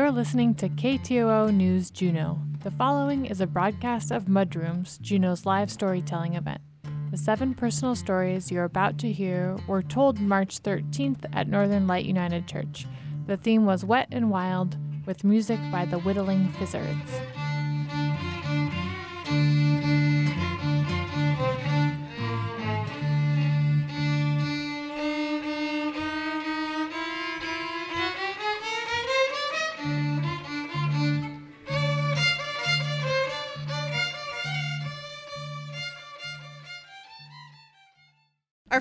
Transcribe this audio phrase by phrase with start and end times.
[0.00, 2.38] You're listening to KTOO News Juneau.
[2.62, 6.62] The following is a broadcast of Mudrooms, Juneau's live storytelling event.
[7.10, 12.06] The seven personal stories you're about to hear were told March 13th at Northern Light
[12.06, 12.86] United Church.
[13.26, 17.20] The theme was Wet and Wild, with music by the Whittling Fizzards.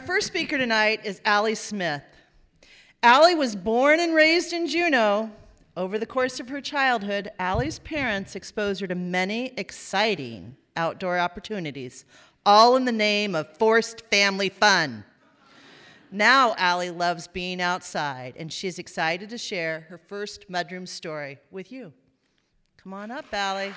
[0.09, 2.01] First speaker tonight is Allie Smith.
[3.03, 5.29] Allie was born and raised in Juneau.
[5.77, 12.05] Over the course of her childhood, Allie's parents exposed her to many exciting outdoor opportunities,
[12.43, 15.03] all in the name of forced family fun.
[16.11, 21.71] Now, Allie loves being outside, and she's excited to share her first mudroom story with
[21.71, 21.93] you.
[22.77, 23.75] Come on up, Allie.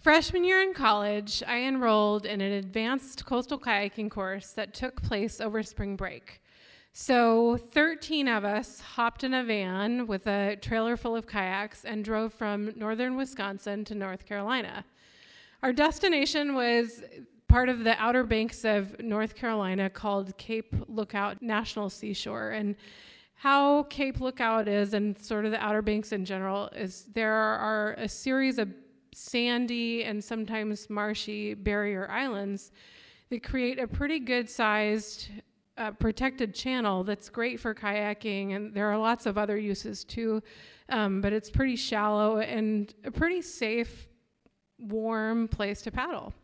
[0.00, 5.42] Freshman year in college, I enrolled in an advanced coastal kayaking course that took place
[5.42, 6.40] over spring break.
[6.94, 12.02] So, 13 of us hopped in a van with a trailer full of kayaks and
[12.02, 14.86] drove from northern Wisconsin to North Carolina.
[15.62, 17.02] Our destination was
[17.46, 22.52] part of the Outer Banks of North Carolina called Cape Lookout National Seashore.
[22.52, 22.74] And
[23.34, 27.92] how Cape Lookout is, and sort of the Outer Banks in general, is there are
[27.98, 28.72] a series of
[29.14, 32.72] sandy and sometimes marshy barrier islands
[33.30, 35.28] that create a pretty good sized
[35.76, 40.42] uh, protected channel that's great for kayaking, and there are lots of other uses too.
[40.90, 44.08] Um, but it's pretty shallow and a pretty safe,
[44.78, 46.34] warm place to paddle.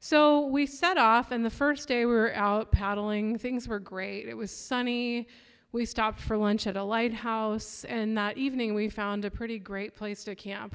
[0.00, 4.28] So we set off, and the first day we were out paddling, things were great.
[4.28, 5.28] It was sunny.
[5.72, 9.94] We stopped for lunch at a lighthouse, and that evening we found a pretty great
[9.94, 10.74] place to camp.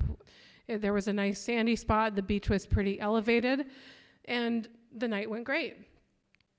[0.70, 3.66] Eh, there was a nice sandy spot, the beach was pretty elevated,
[4.26, 5.76] and the night went great.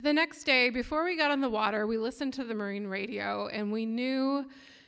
[0.01, 3.49] The next day, before we got on the water, we listened to the marine radio
[3.49, 4.47] and we knew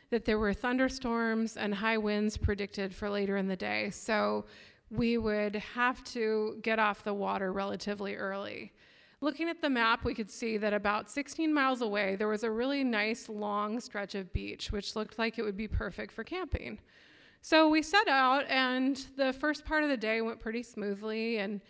[0.08, 3.90] that there were thunderstorms and high winds predicted for later in the day.
[3.90, 4.46] So
[4.90, 8.72] we would have to get off the water relatively early.
[9.20, 12.50] Looking at the map, we could see that about 16 miles away, there was a
[12.50, 16.78] really nice long stretch of beach, which looked like it would be perfect for camping.
[17.44, 21.60] So we set out, and the first part of the day went pretty smoothly, and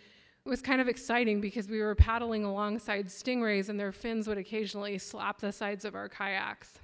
[0.45, 4.37] it was kind of exciting because we were paddling alongside stingrays, and their fins would
[4.37, 6.77] occasionally slap the sides of our kayaks.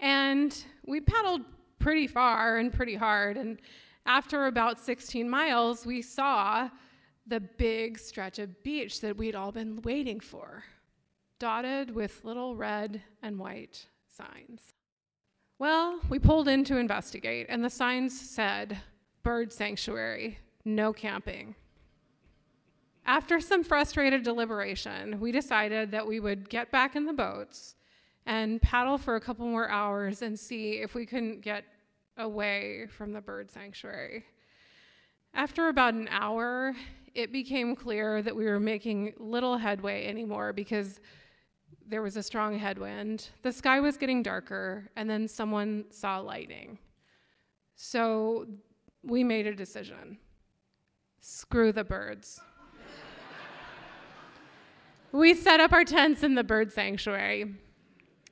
[0.00, 1.42] And we paddled
[1.78, 3.60] pretty far and pretty hard, and
[4.06, 6.70] after about 16 miles, we saw
[7.26, 10.64] the big stretch of beach that we'd all been waiting for,
[11.38, 14.72] dotted with little red and white signs.
[15.58, 18.80] Well, we pulled in to investigate, and the signs said
[19.22, 21.54] bird sanctuary, no camping.
[23.06, 27.76] After some frustrated deliberation, we decided that we would get back in the boats
[28.26, 31.64] and paddle for a couple more hours and see if we couldn't get
[32.16, 34.24] away from the bird sanctuary.
[35.34, 36.74] After about an hour,
[37.14, 41.00] it became clear that we were making little headway anymore because
[41.88, 43.28] there was a strong headwind.
[43.42, 46.78] The sky was getting darker, and then someone saw lightning.
[47.76, 48.46] So
[49.02, 50.18] we made a decision
[51.20, 52.38] screw the birds.
[55.12, 57.54] we set up our tents in the bird sanctuary.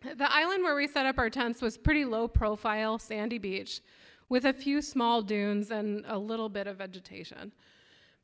[0.03, 3.81] The island where we set up our tents was pretty low profile, sandy beach
[4.29, 7.53] with a few small dunes and a little bit of vegetation.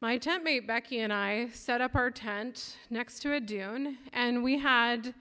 [0.00, 4.44] My tent mate Becky and I set up our tent next to a dune, and
[4.44, 5.12] we had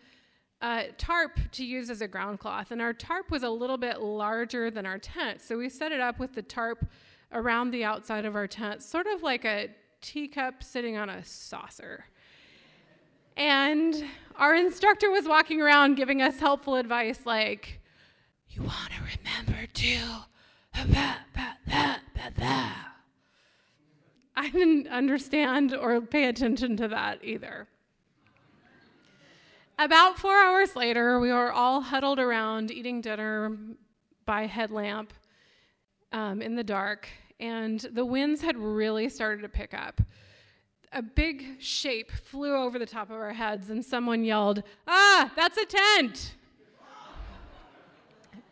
[0.61, 2.69] a tarp to use as a ground cloth.
[2.69, 5.99] And our tarp was a little bit larger than our tent, so we set it
[5.99, 6.85] up with the tarp
[7.31, 9.69] around the outside of our tent, sort of like a
[10.01, 12.05] teacup sitting on a saucer.
[13.35, 17.81] And our instructor was walking around giving us helpful advice like,
[18.47, 19.97] you want to remember to.
[24.37, 27.67] I didn't understand or pay attention to that either.
[29.79, 33.57] About four hours later, we were all huddled around eating dinner
[34.27, 35.11] by headlamp
[36.13, 40.01] um, in the dark, and the winds had really started to pick up.
[40.91, 45.57] A big shape flew over the top of our heads, and someone yelled, Ah, that's
[45.57, 46.35] a tent!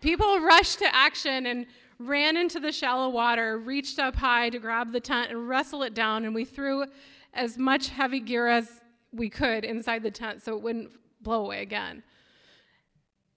[0.01, 1.67] People rushed to action and
[1.99, 5.93] ran into the shallow water, reached up high to grab the tent and wrestle it
[5.93, 6.85] down, and we threw
[7.33, 8.81] as much heavy gear as
[9.11, 12.03] we could inside the tent so it wouldn't blow away again.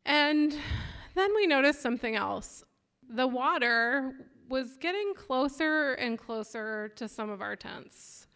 [0.05, 0.57] And
[1.15, 2.65] then we noticed something else.
[3.09, 4.13] The water
[4.49, 8.27] was getting closer and closer to some of our tents.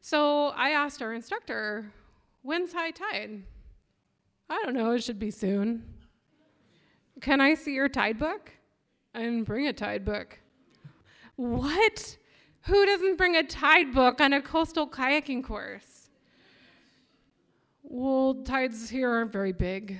[0.00, 1.92] So I asked our instructor,
[2.42, 3.42] When's high tide?
[4.48, 5.84] I don't know, it should be soon.
[7.20, 8.52] Can I see your tide book?
[9.16, 10.38] Didn't bring a tide book.
[11.36, 12.16] What?
[12.62, 16.10] Who doesn't bring a tide book on a coastal kayaking course?
[17.82, 19.98] Well, tides here aren't very big.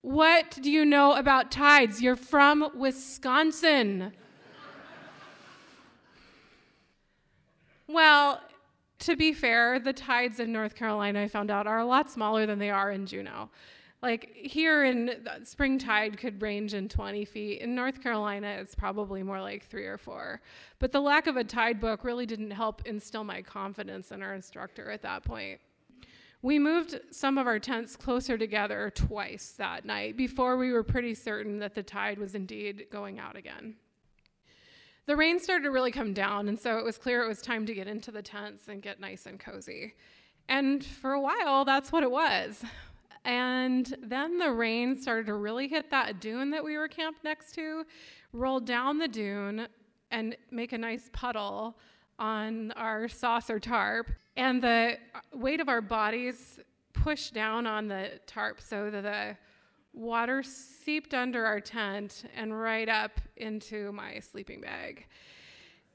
[0.00, 2.00] What do you know about tides?
[2.00, 4.12] You're from Wisconsin.
[7.86, 8.40] well,
[9.00, 12.46] to be fair, the tides in North Carolina, I found out, are a lot smaller
[12.46, 13.50] than they are in Juneau.
[14.00, 15.10] Like here in
[15.42, 17.60] spring tide could range in 20 feet.
[17.60, 20.40] In North Carolina, it's probably more like three or four.
[20.78, 24.34] But the lack of a tide book really didn't help instill my confidence in our
[24.34, 25.60] instructor at that point.
[26.40, 31.14] We moved some of our tents closer together twice that night before we were pretty
[31.14, 33.74] certain that the tide was indeed going out again.
[35.06, 37.66] The rain started to really come down, and so it was clear it was time
[37.66, 39.94] to get into the tents and get nice and cozy.
[40.48, 42.62] And for a while, that's what it was.
[43.28, 47.54] And then the rain started to really hit that dune that we were camped next
[47.56, 47.84] to,
[48.32, 49.68] roll down the dune,
[50.10, 51.76] and make a nice puddle
[52.18, 54.10] on our saucer tarp.
[54.38, 54.96] And the
[55.34, 56.58] weight of our bodies
[56.94, 59.36] pushed down on the tarp so that the
[59.92, 65.06] water seeped under our tent and right up into my sleeping bag.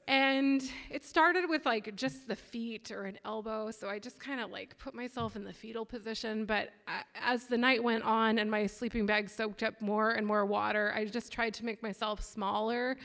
[0.06, 3.70] And it started with like just the feet or an elbow.
[3.70, 6.44] So I just kind of like put myself in the fetal position.
[6.44, 6.70] But
[7.14, 10.92] as the night went on and my sleeping bag soaked up more and more water,
[10.94, 12.96] I just tried to make myself smaller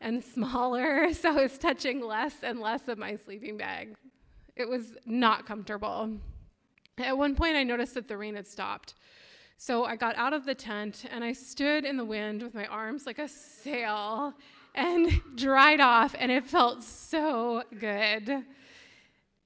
[0.00, 1.12] and smaller.
[1.14, 3.94] So I was touching less and less of my sleeping bag.
[4.56, 6.10] It was not comfortable.
[6.98, 8.94] At one point, I noticed that the rain had stopped.
[9.58, 12.66] So I got out of the tent and I stood in the wind with my
[12.66, 14.34] arms like a sail
[14.74, 18.44] and dried off, and it felt so good.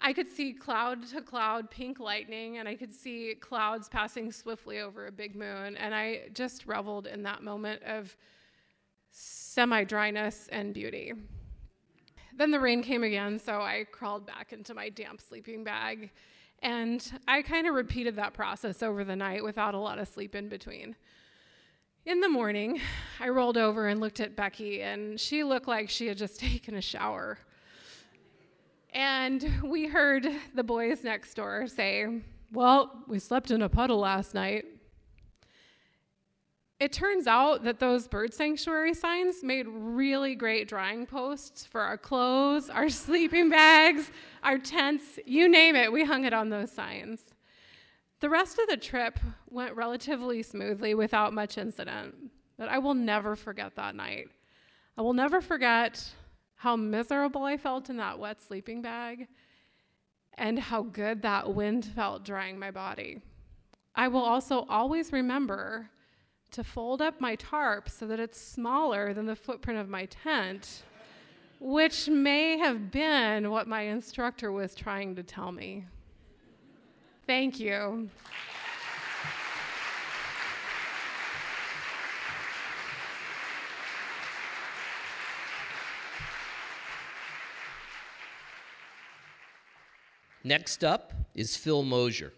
[0.00, 4.80] I could see cloud to cloud pink lightning, and I could see clouds passing swiftly
[4.80, 8.16] over a big moon, and I just reveled in that moment of
[9.10, 11.12] semi dryness and beauty.
[12.36, 16.10] Then the rain came again, so I crawled back into my damp sleeping bag,
[16.62, 20.34] and I kind of repeated that process over the night without a lot of sleep
[20.34, 20.94] in between.
[22.06, 22.80] In the morning,
[23.20, 26.76] I rolled over and looked at Becky, and she looked like she had just taken
[26.76, 27.38] a shower.
[28.94, 32.22] And we heard the boys next door say,
[32.52, 34.64] Well, we slept in a puddle last night.
[36.78, 41.98] It turns out that those bird sanctuary signs made really great drying posts for our
[41.98, 44.12] clothes, our sleeping bags,
[44.44, 47.20] our tents, you name it, we hung it on those signs.
[48.26, 49.20] The rest of the trip
[49.50, 52.12] went relatively smoothly without much incident,
[52.58, 54.26] but I will never forget that night.
[54.98, 56.04] I will never forget
[56.56, 59.28] how miserable I felt in that wet sleeping bag
[60.34, 63.22] and how good that wind felt drying my body.
[63.94, 65.88] I will also always remember
[66.50, 70.82] to fold up my tarp so that it's smaller than the footprint of my tent,
[71.60, 75.84] which may have been what my instructor was trying to tell me.
[77.26, 78.08] Thank you.
[90.44, 92.32] Next up is Phil Mosier.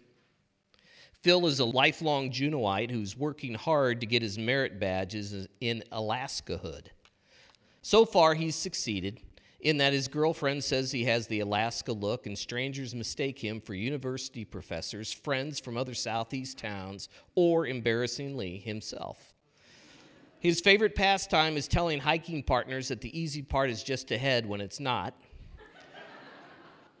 [1.21, 6.87] Phil is a lifelong Juneauite who's working hard to get his merit badges in Alaskahood.
[7.83, 9.19] So far, he's succeeded
[9.61, 13.73] in that his girlfriend says he has the Alaska look, and strangers mistake him for
[13.73, 19.33] university professors, friends from other southeast towns, or embarrassingly, himself.
[20.39, 24.61] His favorite pastime is telling hiking partners that the easy part is just ahead when
[24.61, 25.13] it's not.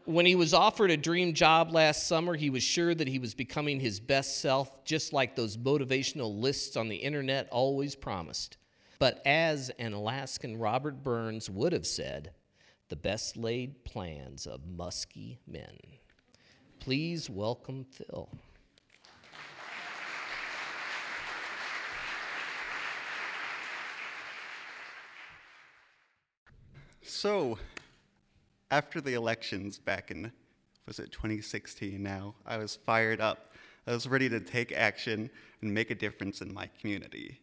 [0.03, 3.33] when he was offered a dream job last summer, he was sure that he was
[3.33, 8.57] becoming his best self, just like those motivational lists on the internet always promised.
[8.99, 12.33] But as an Alaskan Robert Burns would have said,
[12.89, 15.77] the best laid plans of musky men.
[16.79, 18.29] Please welcome Phil.
[27.03, 27.59] So,
[28.71, 30.31] after the elections back in,
[30.87, 33.53] was it 2016 now, I was fired up.
[33.85, 35.29] I was ready to take action
[35.61, 37.39] and make a difference in my community.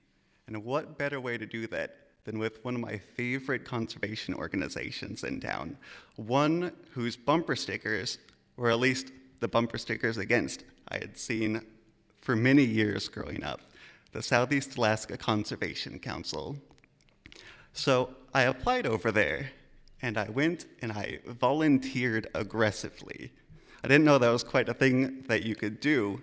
[0.46, 5.24] And what better way to do that than with one of my favorite conservation organizations
[5.24, 5.78] in town,
[6.16, 8.18] one whose bumper stickers,
[8.56, 11.62] or at least the bumper stickers against, I had seen
[12.20, 13.60] for many years growing up.
[14.16, 16.56] the Southeast Alaska Conservation Council.
[17.74, 19.50] So I applied over there,
[20.00, 23.30] and I went and I volunteered aggressively.
[23.84, 26.22] I didn't know that was quite a thing that you could do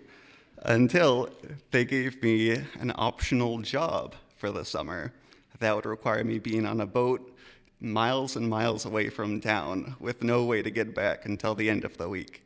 [0.64, 1.30] until
[1.70, 5.14] they gave me an optional job for the summer.
[5.60, 7.34] That would require me being on a boat
[7.80, 11.84] miles and miles away from town with no way to get back until the end
[11.84, 12.42] of the week.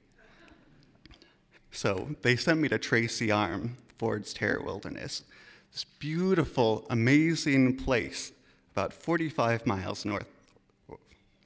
[1.72, 5.24] So they sent me to Tracy Arm, Ford's Terror Wilderness,
[5.72, 8.32] this beautiful, amazing place
[8.72, 10.28] about 45 miles north
[10.90, 10.98] or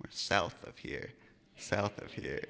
[0.09, 1.11] south of here,
[1.57, 2.45] south of here.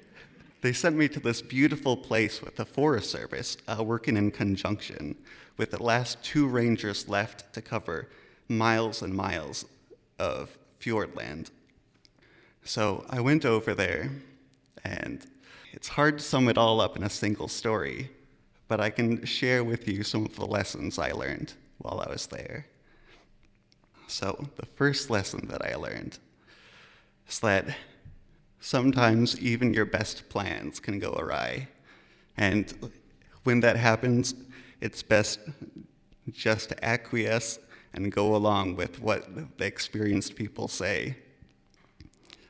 [0.60, 5.16] They sent me to this beautiful place with the Forest Service uh, working in conjunction
[5.56, 8.08] with the last two rangers left to cover
[8.48, 9.64] miles and miles
[10.18, 11.50] of Fjordland.
[12.64, 14.10] So I went over there,
[14.84, 15.24] and
[15.72, 18.10] it's hard to sum it all up in a single story,
[18.68, 22.26] but I can share with you some of the lessons I learned while I was
[22.26, 22.66] there.
[24.06, 26.18] So, the first lesson that I learned
[27.28, 27.74] is that
[28.60, 31.68] sometimes even your best plans can go awry.
[32.36, 32.90] And
[33.44, 34.34] when that happens,
[34.80, 35.40] it's best
[36.30, 37.58] just to acquiesce
[37.94, 41.16] and go along with what the experienced people say.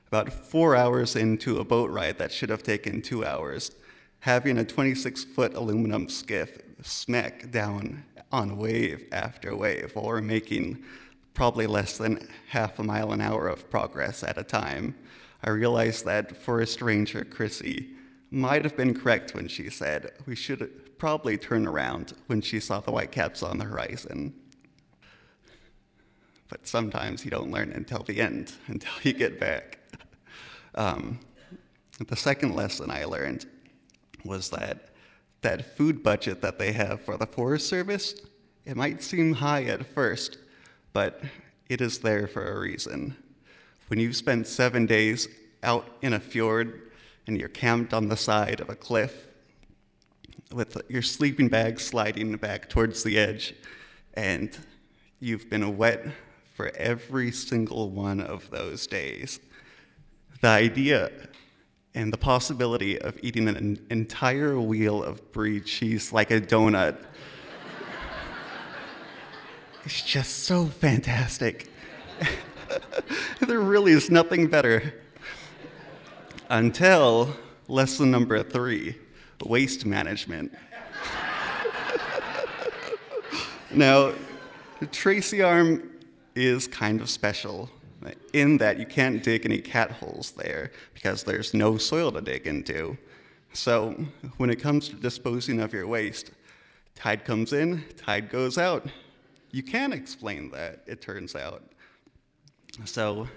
[0.08, 3.72] About four hours into a boat ride that should have taken two hours,
[4.20, 10.82] having a 26 foot aluminum skiff smack down on wave after wave while we're making
[11.34, 14.94] probably less than half a mile an hour of progress at a time,
[15.42, 17.90] I realized that Forest Ranger Chrissy
[18.30, 22.80] might have been correct when she said we should probably turn around when she saw
[22.80, 24.34] the whitecaps on the horizon
[26.52, 29.78] but sometimes you don't learn until the end, until you get back.
[30.74, 31.18] Um,
[32.06, 33.46] the second lesson I learned
[34.22, 34.90] was that
[35.40, 38.14] that food budget that they have for the Forest Service,
[38.66, 40.36] it might seem high at first,
[40.92, 41.22] but
[41.70, 43.16] it is there for a reason.
[43.86, 45.28] When you've spent seven days
[45.62, 46.92] out in a fjord
[47.26, 49.26] and you're camped on the side of a cliff
[50.52, 53.54] with your sleeping bag sliding back towards the edge,
[54.12, 54.58] and
[55.18, 56.06] you've been wet
[56.54, 59.40] for every single one of those days.
[60.40, 61.10] The idea
[61.94, 66.96] and the possibility of eating an entire wheel of brie cheese like a donut
[69.84, 71.70] is just so fantastic.
[73.40, 74.94] there really is nothing better.
[76.48, 77.34] Until
[77.68, 78.96] lesson number three
[79.44, 80.56] waste management.
[83.72, 84.12] now,
[84.90, 85.91] Tracy Arm
[86.34, 87.70] is kind of special
[88.32, 92.46] in that you can't dig any cat holes there because there's no soil to dig
[92.46, 92.96] into.
[93.52, 94.06] So
[94.38, 96.30] when it comes to disposing of your waste,
[96.94, 98.86] tide comes in, tide goes out.
[99.50, 101.62] You can explain that, it turns out.
[102.86, 103.28] So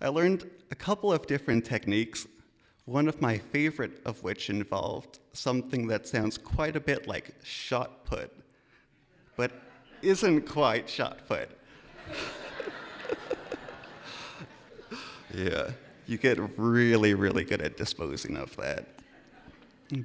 [0.00, 2.26] I learned a couple of different techniques,
[2.84, 8.04] one of my favorite of which involved something that sounds quite a bit like shot
[8.04, 8.32] put,
[9.36, 9.50] but
[10.02, 11.50] isn't quite shot put.
[15.34, 15.70] yeah,
[16.06, 18.86] you get really, really good at disposing of that.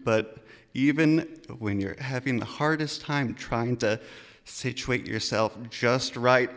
[0.04, 0.40] But
[0.74, 4.00] even when you're having the hardest time trying to
[4.46, 6.50] situate yourself just right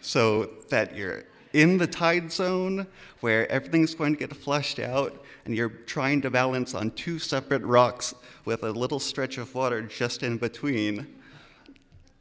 [0.00, 2.86] so that you're in the tide zone
[3.20, 7.62] where everything's going to get flushed out and you're trying to balance on two separate
[7.62, 11.06] rocks with a little stretch of water just in between,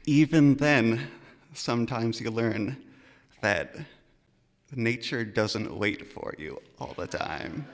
[0.05, 1.07] even then,
[1.53, 2.77] sometimes you learn
[3.41, 3.75] that
[4.75, 7.65] nature doesn't wait for you all the time.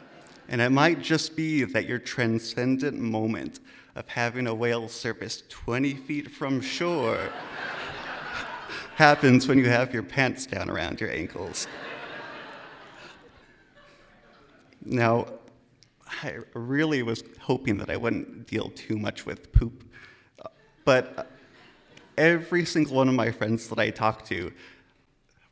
[0.47, 3.59] And it might just be that your transcendent moment
[3.95, 7.19] of having a whale surface 20 feet from shore
[8.95, 11.67] happens when you have your pants down around your ankles.
[14.83, 15.25] Now,
[16.21, 19.83] I really was hoping that I wouldn't deal too much with poop,
[20.83, 21.34] but
[22.17, 24.51] every single one of my friends that I talked to,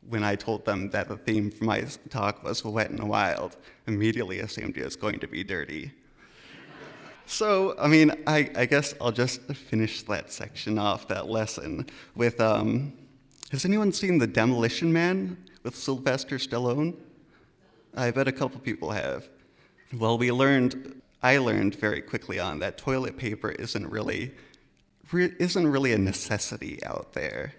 [0.08, 3.56] when I told them that the theme for my talk was wet and wild,
[3.86, 5.92] immediately assumed it was going to be dirty.
[7.26, 12.38] So, I mean, I, I, guess I'll just finish that section off, that lesson, with
[12.38, 12.92] um,
[13.50, 16.94] Has anyone seen The Demolition Man with Sylvester Stallone?
[17.96, 19.30] I bet a couple people have.
[19.94, 24.34] Well, we learned, I learned very quickly on that toilet paper isn't really
[25.12, 27.54] re- isn't really a necessity out there,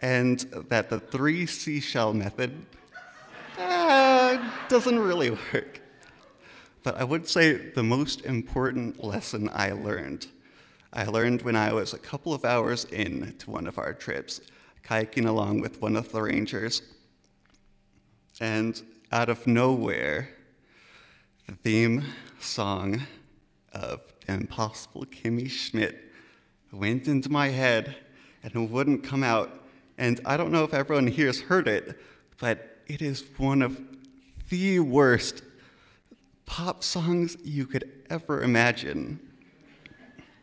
[0.00, 2.66] and that the three seashell method
[3.58, 4.38] uh,
[4.68, 5.80] doesn't really work.
[6.82, 10.26] But I would say the most important lesson I learned
[10.96, 14.40] I learned when I was a couple of hours in to one of our trips,
[14.84, 16.82] kayaking along with one of the rangers.
[18.40, 20.28] And out of nowhere,
[21.48, 22.04] the theme
[22.38, 23.02] song
[23.72, 26.03] of the impossible Kimmy Schmidt
[26.74, 27.96] went into my head
[28.42, 29.62] and wouldn't come out.
[29.96, 31.98] And I don't know if everyone here has heard it,
[32.38, 33.80] but it is one of
[34.50, 35.42] the worst
[36.46, 39.20] pop songs you could ever imagine.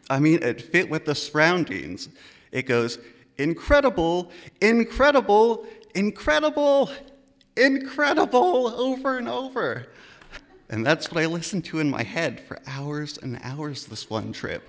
[0.10, 2.10] I mean, it fit with the surroundings.
[2.52, 2.98] It goes,
[3.38, 6.92] incredible, incredible, incredible,
[7.56, 9.88] incredible, over and over.
[10.70, 14.32] And that's what I listened to in my head for hours and hours this one
[14.32, 14.68] trip.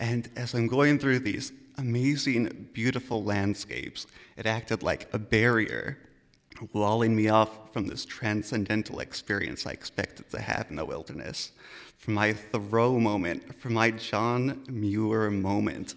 [0.00, 5.98] And as I'm going through these amazing, beautiful landscapes, it acted like a barrier,
[6.72, 11.52] walling me off from this transcendental experience I expected to have in the wilderness
[11.98, 15.94] for my Thoreau moment, for my John Muir moment.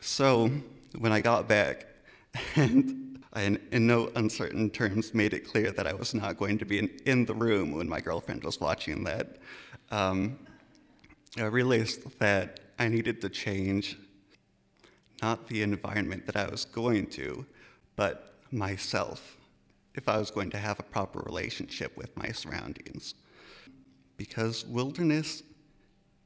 [0.00, 0.50] So
[0.98, 1.86] when I got back,
[2.56, 6.64] and I, in no uncertain terms, made it clear that I was not going to
[6.64, 9.36] be in, in the room when my girlfriend was watching that,
[9.90, 10.38] um,
[11.40, 13.96] I realized that I needed to change
[15.22, 17.44] not the environment that I was going to,
[17.96, 19.36] but myself,
[19.94, 23.14] if I was going to have a proper relationship with my surroundings
[24.18, 25.42] because wilderness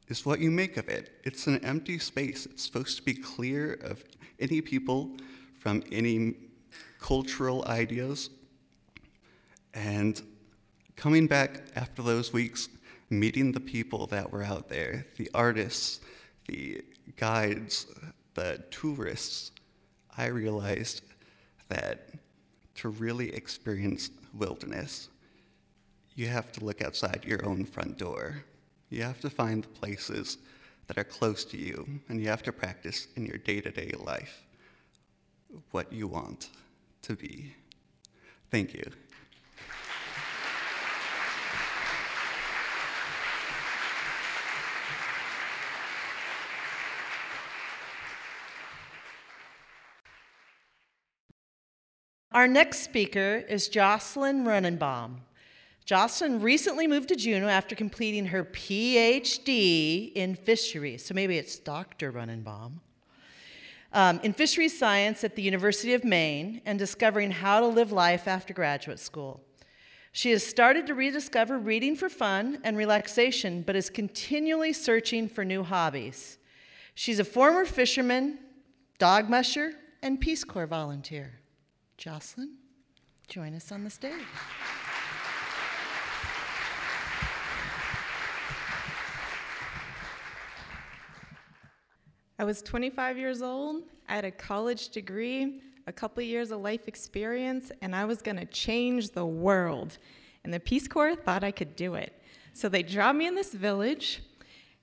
[0.09, 1.21] is what you make of it.
[1.23, 2.47] It's an empty space.
[2.47, 4.03] It's supposed to be clear of
[4.41, 5.17] any people
[5.61, 6.35] from any
[6.99, 8.31] cultural ideas.
[9.75, 10.21] And
[10.97, 12.69] coming back after those weeks,
[13.13, 16.01] meeting the people that were out there, the artists,
[16.49, 16.83] the
[17.17, 17.87] guides,
[18.35, 19.53] the tourists,
[20.17, 21.03] I realized
[21.69, 22.09] that
[22.77, 25.09] to really experience wilderness,
[26.15, 28.45] you have to look outside your own front door.
[28.91, 30.39] You have to find the places
[30.87, 33.93] that are close to you, and you have to practice in your day to day
[33.99, 34.43] life
[35.71, 36.49] what you want
[37.03, 37.55] to be.
[38.51, 38.91] Thank you.
[52.35, 55.17] Our next speaker is Jocelyn Runnebaum.
[55.85, 61.05] Jocelyn recently moved to Juneau after completing her PhD in fisheries.
[61.05, 62.11] So maybe it's Dr.
[62.11, 62.81] Runnebaum.
[63.93, 68.27] Um, in fisheries science at the University of Maine and discovering how to live life
[68.27, 69.43] after graduate school.
[70.13, 75.45] She has started to rediscover reading for fun and relaxation, but is continually searching for
[75.45, 76.39] new hobbies.
[76.95, 78.39] She's a former fisherman,
[78.99, 81.42] dog musher, and Peace Corps volunteer.
[82.03, 82.57] Jocelyn,
[83.29, 84.11] join us on the stage.
[92.41, 96.89] I was 25 years old, I had a college degree, a couple years of life
[96.89, 99.99] experience, and I was gonna change the world.
[100.43, 102.21] And the Peace Corps thought I could do it.
[102.53, 104.25] So they dropped me in this village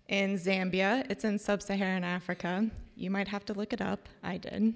[0.08, 1.06] in Zambia.
[1.10, 2.72] It's in sub Saharan Africa.
[2.96, 4.08] You might have to look it up.
[4.24, 4.74] I did.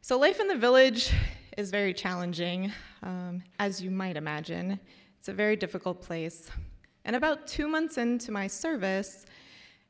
[0.00, 1.12] So, life in the village
[1.58, 4.78] is very challenging, um, as you might imagine.
[5.18, 6.48] It's a very difficult place.
[7.04, 9.26] And about two months into my service,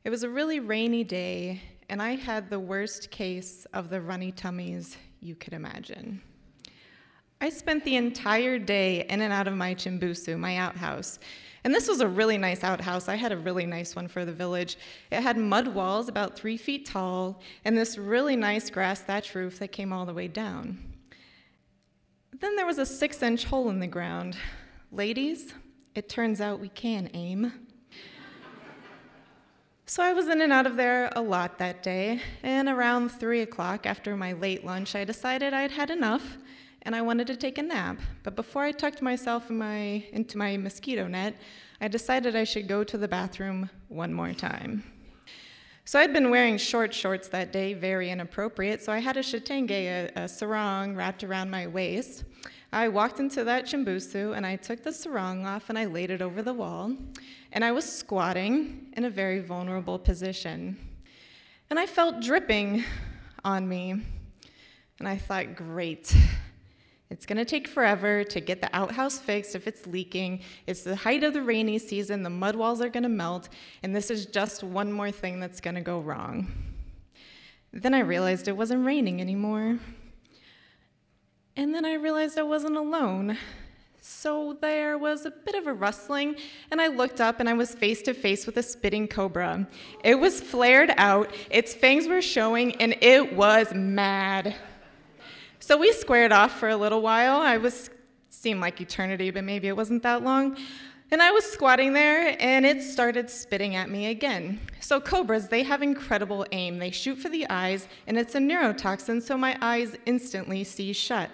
[0.03, 4.31] it was a really rainy day, and I had the worst case of the runny
[4.31, 6.21] tummies you could imagine.
[7.39, 11.19] I spent the entire day in and out of my chimbusu, my outhouse.
[11.63, 13.09] And this was a really nice outhouse.
[13.09, 14.77] I had a really nice one for the village.
[15.11, 19.59] It had mud walls about three feet tall and this really nice grass thatch roof
[19.59, 20.77] that came all the way down.
[22.39, 24.37] Then there was a six inch hole in the ground.
[24.91, 25.53] Ladies,
[25.95, 27.51] it turns out we can aim.
[29.89, 33.41] So I was in and out of there a lot that day, and around 3
[33.41, 36.37] o'clock after my late lunch, I decided I'd had enough
[36.83, 37.99] and I wanted to take a nap.
[38.23, 41.35] But before I tucked myself in my, into my mosquito net,
[41.81, 44.83] I decided I should go to the bathroom one more time.
[45.85, 49.71] So I'd been wearing short shorts that day, very inappropriate, so I had a chitenge,
[49.71, 52.25] a, a sarong, wrapped around my waist.
[52.71, 56.21] I walked into that chimbusu and I took the sarong off and I laid it
[56.21, 56.95] over the wall.
[57.51, 60.77] And I was squatting in a very vulnerable position.
[61.71, 62.83] And I felt dripping
[63.43, 63.91] on me.
[64.99, 66.15] And I thought, great.
[67.09, 70.41] It's going to take forever to get the outhouse fixed if it's leaking.
[70.67, 73.49] It's the height of the rainy season, the mud walls are going to melt,
[73.81, 76.51] and this is just one more thing that's going to go wrong.
[77.73, 79.79] Then I realized it wasn't raining anymore.
[81.55, 83.37] And then I realized I wasn't alone.
[84.01, 86.35] So there was a bit of a rustling,
[86.71, 89.67] and I looked up and I was face to face with a spitting cobra.
[90.03, 94.55] It was flared out, its fangs were showing, and it was mad.
[95.59, 97.39] So we squared off for a little while.
[97.41, 97.89] I was
[98.29, 100.57] seemed like eternity, but maybe it wasn't that long.
[101.11, 104.59] And I was squatting there, and it started spitting at me again.
[104.79, 106.77] So, cobras, they have incredible aim.
[106.77, 111.31] They shoot for the eyes, and it's a neurotoxin, so my eyes instantly see shut.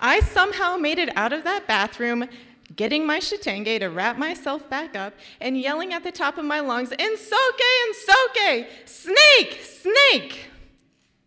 [0.00, 2.28] I somehow made it out of that bathroom,
[2.76, 6.60] getting my chitenge to wrap myself back up, and yelling at the top of my
[6.60, 8.66] lungs, Ensoke, Ensoke!
[8.86, 9.60] Snake!
[9.62, 10.46] Snake!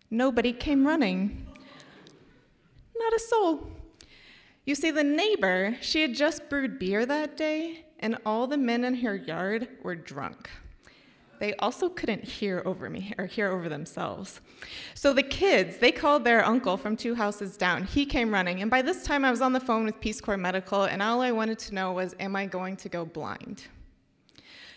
[0.10, 1.51] Nobody came running.
[3.02, 3.68] Not a soul.
[4.64, 8.84] You see, the neighbor, she had just brewed beer that day, and all the men
[8.84, 10.52] in her yard were drunk.
[11.40, 14.40] They also couldn't hear over me or hear over themselves.
[14.94, 17.86] So the kids, they called their uncle from two houses down.
[17.86, 20.38] He came running, and by this time I was on the phone with Peace Corps
[20.38, 23.64] Medical, and all I wanted to know was, am I going to go blind?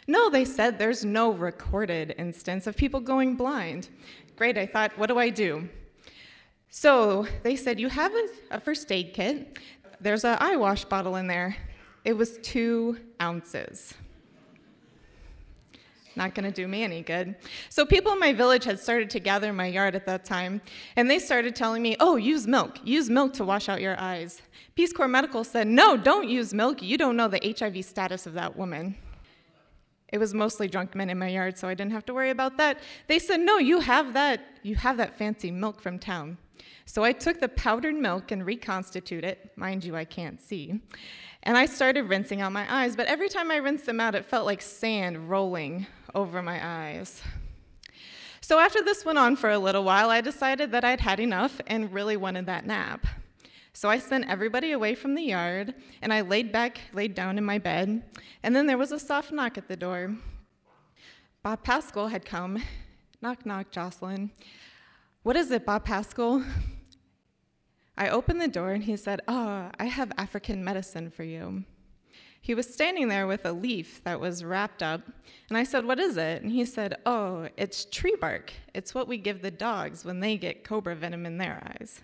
[0.07, 3.91] No, they said there's no recorded instance of people going blind.
[4.37, 5.69] Great, I thought, what do I do?
[6.77, 9.61] So they said, You have a, a first aid kit.
[10.01, 11.57] There's an eye wash bottle in there.
[12.05, 13.95] It was two ounces.
[16.17, 17.37] Not going to do me any good.
[17.69, 20.61] So, people in my village had started to gather in my yard at that time,
[20.97, 22.81] and they started telling me, Oh, use milk.
[22.83, 24.43] Use milk to wash out your eyes.
[24.75, 26.83] Peace Corps Medical said, No, don't use milk.
[26.83, 28.97] You don't know the HIV status of that woman.
[30.09, 32.57] It was mostly drunk men in my yard, so I didn't have to worry about
[32.57, 32.81] that.
[33.07, 34.41] They said, "No, you have that.
[34.63, 36.39] You have that fancy milk from town."
[36.87, 39.53] So I took the powdered milk and reconstituted it.
[39.57, 40.81] Mind you, I can't see.
[41.43, 44.25] And I started rinsing out my eyes, but every time I rinsed them out, it
[44.25, 47.23] felt like sand rolling over my eyes.
[48.41, 51.61] So after this went on for a little while, I decided that I'd had enough
[51.67, 53.07] and really wanted that nap.
[53.73, 57.45] So I sent everybody away from the yard, and I laid back, laid down in
[57.45, 58.03] my bed,
[58.43, 60.15] and then there was a soft knock at the door.
[61.43, 62.63] Bob Pascal had come.
[63.21, 64.31] Knock, knock, Jocelyn.
[65.23, 66.45] What is it, Bob Pascal?
[67.97, 71.65] I opened the door and he said, Oh, I have African medicine for you.
[72.41, 75.01] He was standing there with a leaf that was wrapped up,
[75.49, 76.43] and I said, What is it?
[76.43, 78.53] And he said, Oh, it's tree bark.
[78.75, 82.03] It's what we give the dogs when they get cobra venom in their eyes.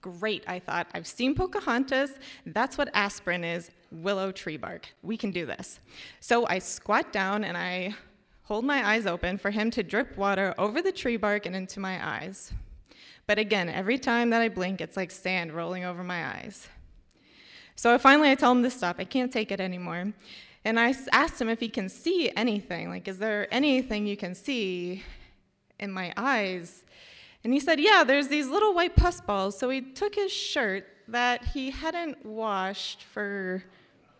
[0.00, 0.88] Great, I thought.
[0.92, 2.18] I've seen Pocahontas.
[2.44, 4.88] That's what aspirin is willow tree bark.
[5.02, 5.80] We can do this.
[6.20, 7.94] So I squat down and I
[8.42, 11.80] hold my eyes open for him to drip water over the tree bark and into
[11.80, 12.52] my eyes.
[13.26, 16.68] But again, every time that I blink, it's like sand rolling over my eyes.
[17.74, 18.96] So finally, I tell him to stop.
[18.98, 20.12] I can't take it anymore.
[20.64, 22.88] And I asked him if he can see anything.
[22.88, 25.02] Like, is there anything you can see
[25.78, 26.84] in my eyes?
[27.44, 29.58] And he said, Yeah, there's these little white pus balls.
[29.58, 33.62] So he took his shirt that he hadn't washed for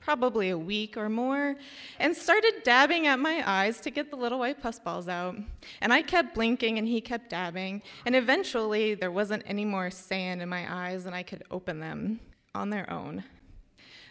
[0.07, 1.57] probably a week or more,
[1.99, 5.35] and started dabbing at my eyes to get the little white pus balls out.
[5.81, 10.41] And I kept blinking and he kept dabbing, and eventually there wasn't any more sand
[10.43, 12.21] in my eyes and I could open them
[12.55, 13.25] on their own.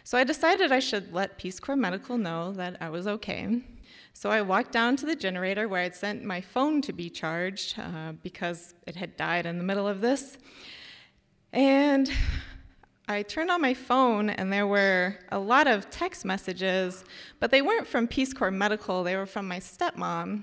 [0.04, 3.62] So I decided I should let Peace Corps Medical know that I was okay.
[4.12, 7.78] So I walked down to the generator where I'd sent my phone to be charged
[7.78, 10.36] uh, because it had died in the middle of this.
[11.54, 12.10] And
[13.08, 17.04] I turned on my phone and there were a lot of text messages,
[17.38, 20.42] but they weren't from Peace Corps Medical, they were from my stepmom.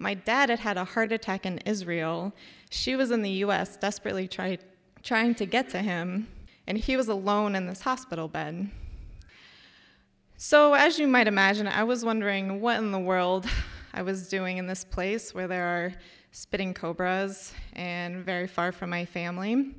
[0.00, 2.32] My dad had had a heart attack in Israel.
[2.68, 4.58] She was in the US desperately try,
[5.04, 6.26] trying to get to him,
[6.66, 8.70] and he was alone in this hospital bed.
[10.36, 13.46] So, as you might imagine, I was wondering what in the world
[13.94, 15.92] I was doing in this place where there are
[16.32, 19.76] spitting cobras and very far from my family.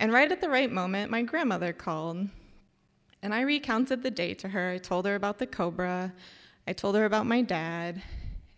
[0.00, 2.26] And right at the right moment, my grandmother called.
[3.22, 4.70] And I recounted the day to her.
[4.70, 6.14] I told her about the cobra.
[6.66, 8.02] I told her about my dad.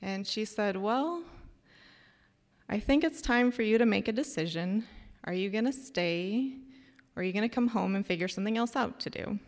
[0.00, 1.24] And she said, Well,
[2.68, 4.86] I think it's time for you to make a decision.
[5.24, 6.52] Are you going to stay,
[7.16, 9.40] or are you going to come home and figure something else out to do?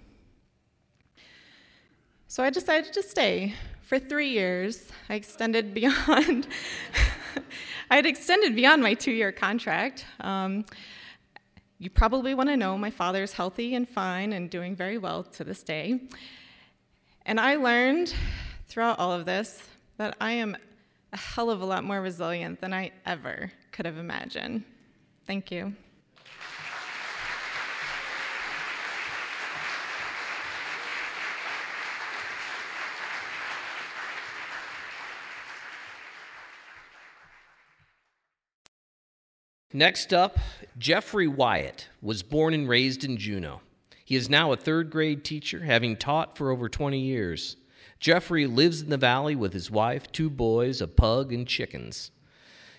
[2.27, 4.89] So I decided to stay for three years.
[5.09, 6.49] I extended beyond.
[7.91, 10.07] I had extended beyond my two-year contract.
[10.19, 10.65] Um,
[11.79, 15.45] you probably want to know my father's healthy and fine and doing very well to
[15.45, 16.01] this day.
[17.27, 18.15] And I learned
[18.69, 19.63] throughout all of this
[19.97, 20.57] that I am
[21.13, 24.65] a hell of a lot more resilient than I ever could have imagined.
[25.27, 25.75] Thank you.
[39.77, 40.39] Next up,
[40.79, 43.61] Jeffrey Wyatt was born and raised in Juneau.
[44.05, 47.57] He is now a third grade teacher, having taught for over 20 years.
[47.99, 52.13] Jeffrey lives in the valley with his wife, two boys, a pug, and chickens.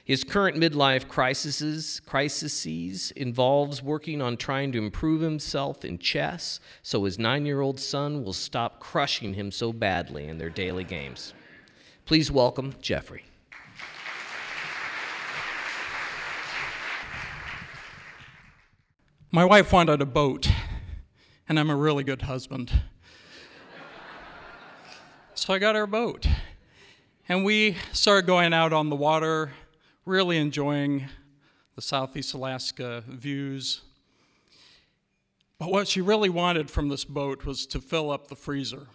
[0.05, 7.03] His current midlife crises, crises involves working on trying to improve himself in chess so
[7.03, 11.33] his nine year old son will stop crushing him so badly in their daily games.
[12.05, 13.25] Please welcome Jeffrey.
[19.35, 20.49] My wife wanted a boat,
[21.49, 22.71] and I'm a really good husband.
[25.33, 26.25] so I got her a boat.
[27.27, 29.51] And we started going out on the water
[30.05, 31.09] really enjoying
[31.75, 33.81] the Southeast Alaska views.
[35.59, 38.87] But what she really wanted from this boat was to fill up the freezer,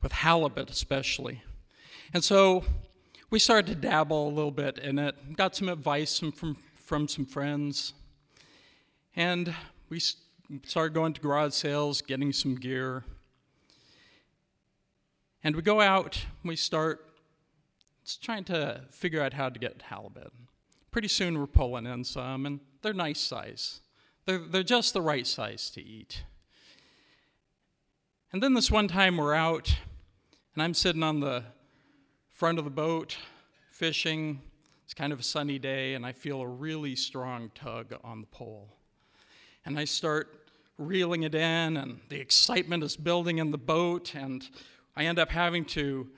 [0.00, 1.42] with halibut especially.
[2.14, 2.64] And so
[3.28, 7.08] we started to dabble a little bit in it, got some advice from, from, from
[7.08, 7.92] some friends,
[9.16, 9.54] and
[9.88, 10.00] we
[10.64, 13.04] started going to garage sales, getting some gear.
[15.42, 17.00] And we go out, we start
[18.20, 20.32] trying to figure out how to get halibut.
[20.90, 23.80] Pretty soon we're pulling in some, and they're nice size.
[24.26, 26.24] They're, they're just the right size to eat.
[28.32, 29.74] And then this one time we're out,
[30.54, 31.44] and I'm sitting on the
[32.30, 33.16] front of the boat
[33.70, 34.40] fishing.
[34.84, 38.26] It's kind of a sunny day, and I feel a really strong tug on the
[38.26, 38.75] pole.
[39.66, 40.48] And I start
[40.78, 44.48] reeling it in, and the excitement is building in the boat, and
[44.96, 46.08] I end up having to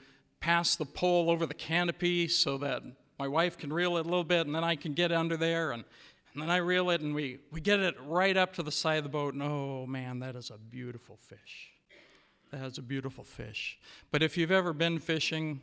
[0.40, 2.82] pass the pole over the canopy so that
[3.18, 5.72] my wife can reel it a little bit and then I can get under there
[5.72, 5.84] and,
[6.32, 8.98] and then I reel it and we, we get it right up to the side
[8.98, 11.72] of the boat and oh man, that is a beautiful fish.
[12.52, 13.78] That is a beautiful fish.
[14.11, 15.61] But if you've ever been fishing,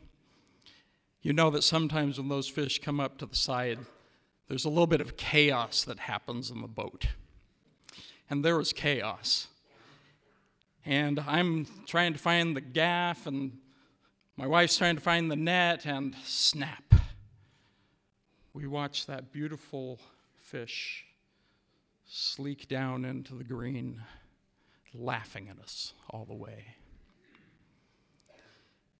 [1.22, 3.78] you know that sometimes when those fish come up to the side,
[4.48, 7.06] there's a little bit of chaos that happens in the boat.
[8.28, 9.48] And there was chaos.
[10.84, 13.58] And I'm trying to find the gaff and
[14.38, 16.94] my wife's trying to find the net, and snap.
[18.52, 19.98] We watch that beautiful
[20.42, 21.06] fish
[22.06, 24.02] sleek down into the green,
[24.92, 26.66] laughing at us all the way.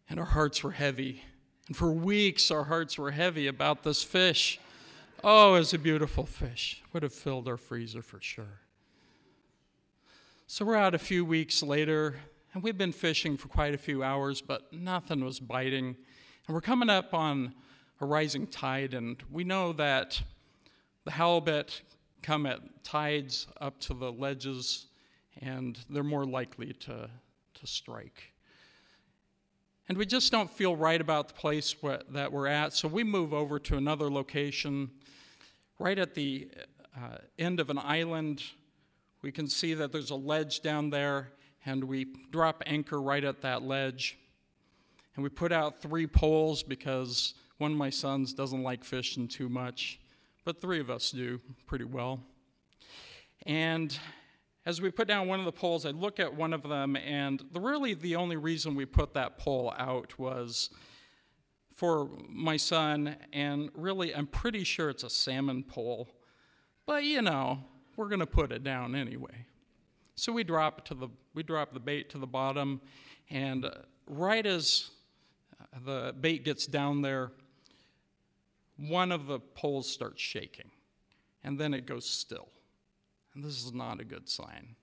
[0.09, 1.23] And our hearts were heavy.
[1.67, 4.59] And for weeks, our hearts were heavy about this fish.
[5.23, 6.83] Oh, it was a beautiful fish.
[6.95, 8.61] Would have filled our freezer for sure.
[10.49, 12.21] So we're out a few weeks later,
[12.55, 15.97] and we've been fishing for quite a few hours, but nothing was biting.
[16.47, 17.53] And we're coming up on
[18.01, 20.23] a rising tide, and we know that
[21.05, 21.83] the halibut
[22.23, 24.87] come at tides up to the ledges,
[25.41, 27.11] and they're more likely to,
[27.55, 28.33] to strike.
[29.89, 31.75] And we just don't feel right about the place
[32.11, 34.93] that we're at, so we move over to another location.
[35.81, 36.47] Right at the
[36.97, 38.45] uh, end of an island,
[39.27, 41.33] we can see that there's a ledge down there,
[41.65, 44.17] and we drop anchor right at that ledge.
[45.17, 49.49] And we put out three poles because one of my sons doesn't like fishing too
[49.49, 49.99] much,
[50.45, 52.21] but three of us do pretty well.
[53.47, 53.99] And
[54.65, 57.43] as we put down one of the poles, I look at one of them, and
[57.51, 60.71] the, really the only reason we put that pole out was
[61.75, 66.15] for my son, and really I'm pretty sure it's a salmon pole,
[66.87, 67.65] but you know,
[67.97, 69.47] we're going to put it down anyway.
[70.15, 72.81] So we drop to the we drop the bait to the bottom,
[73.29, 73.71] and uh,
[74.07, 74.91] right as
[75.61, 77.33] uh, the bait gets down there,
[78.79, 80.71] one of the poles starts shaking,
[81.45, 82.49] and then it goes still.
[83.35, 84.77] And this is not a good sign.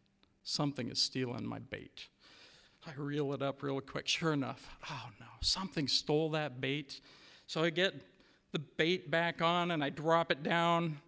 [0.44, 2.08] Something is stealing my bait.
[2.86, 4.08] I reel it up real quick.
[4.08, 7.02] Sure enough, oh no, something stole that bait.
[7.48, 7.96] So I get
[8.52, 11.00] the bait back on and I drop it down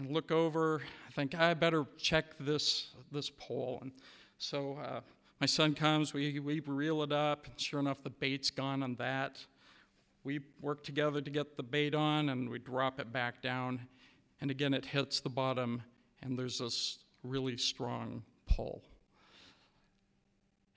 [0.00, 0.80] and look over.
[1.06, 3.78] I think I better check this this pole.
[3.82, 3.92] And
[4.38, 5.00] so uh,
[5.40, 8.94] my son comes, we, we reel it up, and sure enough, the bait's gone on
[8.96, 9.38] that.
[10.24, 13.80] We work together to get the bait on, and we drop it back down.
[14.40, 15.82] And again, it hits the bottom,
[16.22, 18.82] and there's this really strong pull.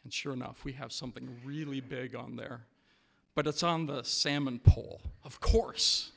[0.04, 2.62] And sure enough, we have something really big on there.
[3.36, 6.12] But it's on the salmon pole, of course.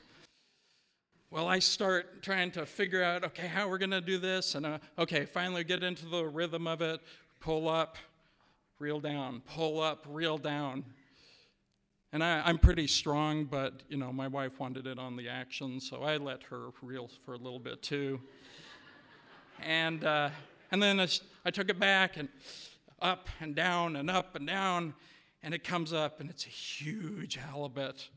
[1.29, 4.55] Well, I start trying to figure out, okay, how we're going to do this.
[4.55, 7.01] And uh, okay, finally get into the rhythm of it.
[7.41, 7.97] Pull up,
[8.79, 10.85] reel down, pull up, reel down.
[12.13, 15.81] And I, am pretty strong, but you know, my wife wanted it on the action,
[15.81, 18.21] so I let her reel for a little bit too.
[19.61, 20.29] and uh,
[20.71, 21.09] and then I,
[21.43, 22.29] I took it back and
[23.01, 24.93] up and down and up and down,
[25.43, 28.07] and it comes up, and it's a huge halibut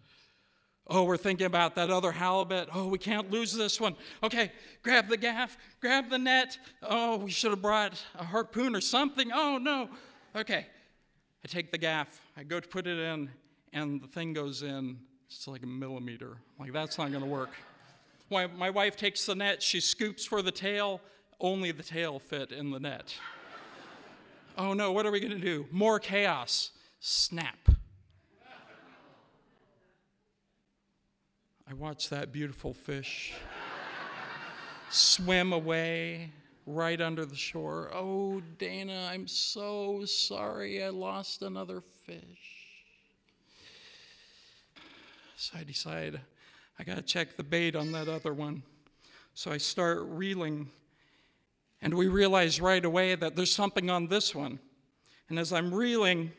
[0.93, 2.69] Oh, we're thinking about that other halibut.
[2.75, 3.95] Oh, we can't lose this one.
[4.25, 4.51] Okay,
[4.83, 6.59] grab the gaff, grab the net.
[6.83, 9.31] Oh, we should have brought a harpoon or something.
[9.33, 9.89] Oh, no.
[10.35, 10.67] Okay,
[11.45, 13.31] I take the gaff, I go to put it in,
[13.73, 14.99] and the thing goes in.
[15.29, 16.33] It's like a millimeter.
[16.59, 17.51] I'm like, that's not going to work.
[18.29, 21.01] My, my wife takes the net, she scoops for the tail.
[21.41, 23.15] Only the tail fit in the net.
[24.59, 25.67] oh no, what are we going to do?
[25.71, 26.73] More chaos.
[26.99, 27.71] Snap.
[31.71, 33.33] I watch that beautiful fish
[34.91, 36.33] swim away
[36.67, 37.93] right under the shore.
[37.95, 42.67] Oh, Dana, I'm so sorry I lost another fish.
[45.37, 46.21] So I decide
[46.77, 48.65] I got to check the bait on that other one.
[49.35, 50.71] So I start reeling,
[51.81, 54.59] and we realize right away that there's something on this one.
[55.29, 56.33] And as I'm reeling,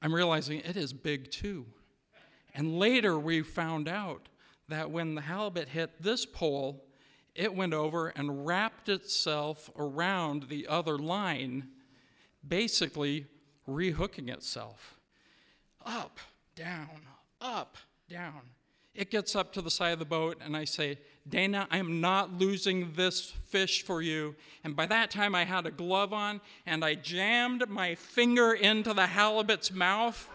[0.00, 1.66] I'm realizing it is big too.
[2.54, 4.28] And later we found out
[4.68, 6.84] that when the halibut hit this pole,
[7.34, 11.68] it went over and wrapped itself around the other line,
[12.46, 13.26] basically
[13.68, 14.98] rehooking itself.
[15.86, 16.18] Up,
[16.56, 17.02] down,
[17.40, 18.40] up, down.
[18.94, 22.00] It gets up to the side of the boat, and I say, Dana, I am
[22.00, 24.34] not losing this fish for you.
[24.64, 28.92] And by that time, I had a glove on, and I jammed my finger into
[28.92, 30.28] the halibut's mouth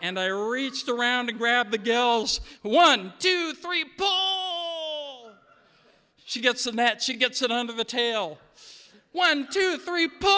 [0.00, 2.40] and I reached around and grabbed the gills.
[2.62, 5.32] One, two, three, pull!
[6.24, 8.38] She gets the net, she gets it under the tail.
[9.12, 10.30] One, two, three, pull!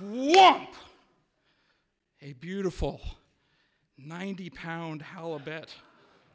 [0.00, 0.68] Whomp!
[2.22, 3.00] A beautiful
[3.98, 5.74] 90 pound halibut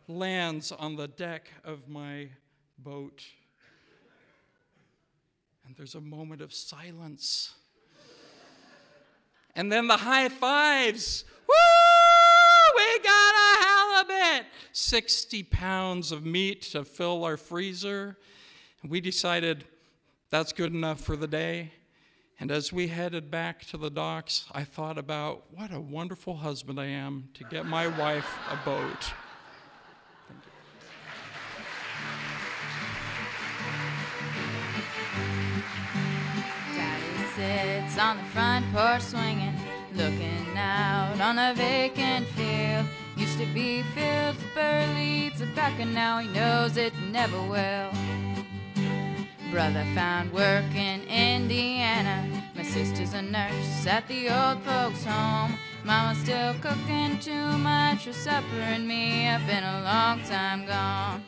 [0.08, 2.30] lands on the deck of my
[2.78, 3.24] boat.
[5.66, 7.56] And there's a moment of silence
[9.56, 11.24] and then the high fives.
[11.48, 12.76] Woo!
[12.76, 14.46] We got a halibut!
[14.72, 18.18] 60 pounds of meat to fill our freezer.
[18.82, 19.66] And we decided
[20.30, 21.72] that's good enough for the day.
[22.40, 26.80] And as we headed back to the docks, I thought about what a wonderful husband
[26.80, 29.14] I am to get my wife a boat.
[37.56, 39.56] Sits on the front porch swinging,
[39.94, 42.86] looking out on a vacant field.
[43.16, 47.92] Used to be filled with burley tobacco, now he knows it never will.
[49.52, 52.18] Brother found work in Indiana.
[52.56, 55.58] My sister's a nurse at the old folks' home.
[55.86, 61.24] Mama's still cooking too much for supper, and me, I've been a long time gone.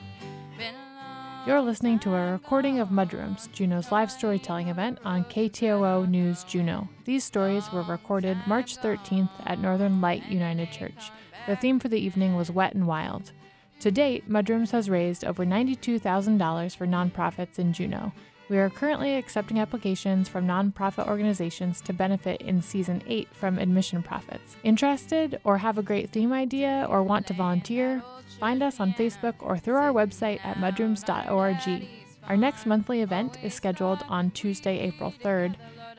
[1.48, 6.90] You're listening to a recording of Mudrooms, Juneau's live storytelling event on KTOO News Juneau.
[7.06, 11.10] These stories were recorded March 13th at Northern Light United Church.
[11.48, 13.32] The theme for the evening was Wet and Wild.
[13.80, 18.12] To date, Mudrooms has raised over $92,000 for nonprofits in Juneau.
[18.50, 24.02] We are currently accepting applications from nonprofit organizations to benefit in season 8 from admission
[24.02, 24.56] profits.
[24.64, 28.02] Interested or have a great theme idea or want to volunteer?
[28.40, 31.88] Find us on Facebook or through our website at mudrooms.org.
[32.24, 35.56] Our next monthly event is scheduled on Tuesday, April 3rd.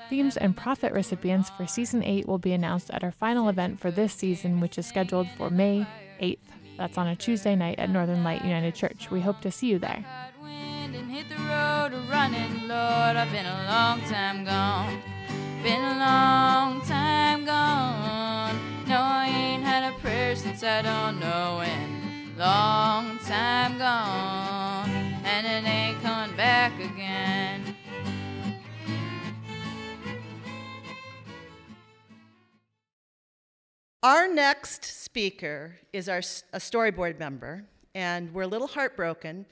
[0.09, 3.91] Themes and profit recipients for season 8 will be announced at our final event for
[3.91, 5.87] this season, which is scheduled for May
[6.19, 6.39] 8th.
[6.79, 9.11] That's on a Tuesday night at Northern Light United Church.
[9.11, 10.05] We hope to see you there.
[15.63, 18.57] Been a long time gone.
[18.87, 24.89] No, I ain't had a prayer since I don't know when long time gone,
[25.25, 27.77] and it ain't coming back again.
[34.05, 37.65] Our next speaker is our, a storyboard member,
[37.97, 39.45] and we're a little heartbroken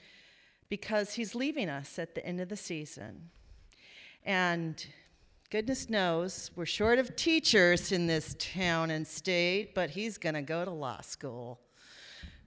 [0.69, 3.29] because he's leaving us at the end of the season.
[4.25, 4.85] And
[5.49, 10.41] goodness knows we're short of teachers in this town and state, but he's going to
[10.41, 11.59] go to law school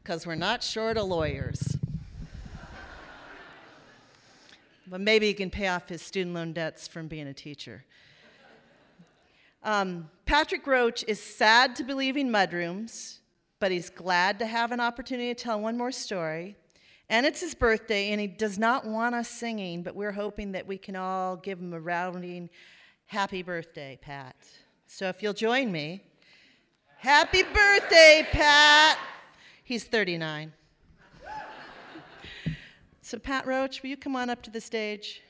[0.03, 1.79] because we're not short of lawyers.
[4.87, 7.85] but maybe he can pay off his student loan debts from being a teacher.
[9.62, 13.18] Um, Patrick Roach is sad to be leaving Mudrooms,
[13.59, 16.57] but he's glad to have an opportunity to tell one more story.
[17.11, 20.68] And it's his birthday, and he does not want us singing, but we're hoping that
[20.68, 22.48] we can all give him a rounding
[23.06, 24.36] happy birthday, Pat.
[24.86, 26.04] So if you'll join me,
[26.98, 28.96] happy birthday, Pat!
[29.64, 30.52] He's 39.
[33.02, 35.20] so, Pat Roach, will you come on up to the stage?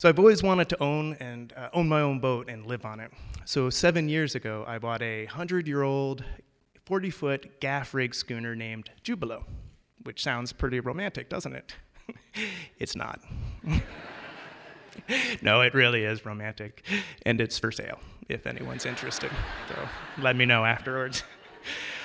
[0.00, 3.00] So I've always wanted to own and uh, own my own boat and live on
[3.00, 3.12] it.
[3.44, 6.24] So seven years ago, I bought a hundred-year-old,
[6.88, 9.44] 40-foot gaff rig schooner named Jubilo,
[10.04, 11.74] which sounds pretty romantic, doesn't it?
[12.78, 13.20] it's not.
[15.42, 16.82] no, it really is romantic,
[17.26, 19.30] and it's for sale if anyone's interested.
[19.68, 19.86] So
[20.22, 21.24] let me know afterwards.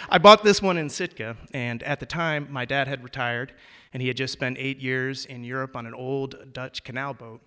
[0.09, 3.53] I bought this one in Sitka, and at the time, my dad had retired,
[3.93, 7.39] and he had just spent eight years in Europe on an old Dutch canal boat.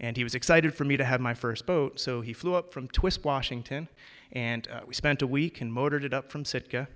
[0.00, 2.72] And he was excited for me to have my first boat, so he flew up
[2.72, 3.88] from Twisp, Washington,
[4.32, 6.88] and uh, we spent a week and motored it up from Sitka.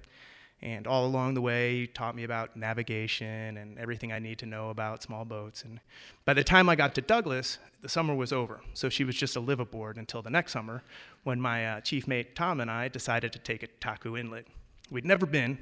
[0.60, 4.46] And all along the way, he taught me about navigation and everything I need to
[4.46, 5.64] know about small boats.
[5.64, 5.80] And
[6.24, 8.60] by the time I got to Douglas, the summer was over.
[8.72, 10.84] So she was just a live aboard until the next summer
[11.24, 14.46] when my uh, chief mate Tom and I decided to take it to Taku Inlet.
[14.88, 15.58] We'd never been,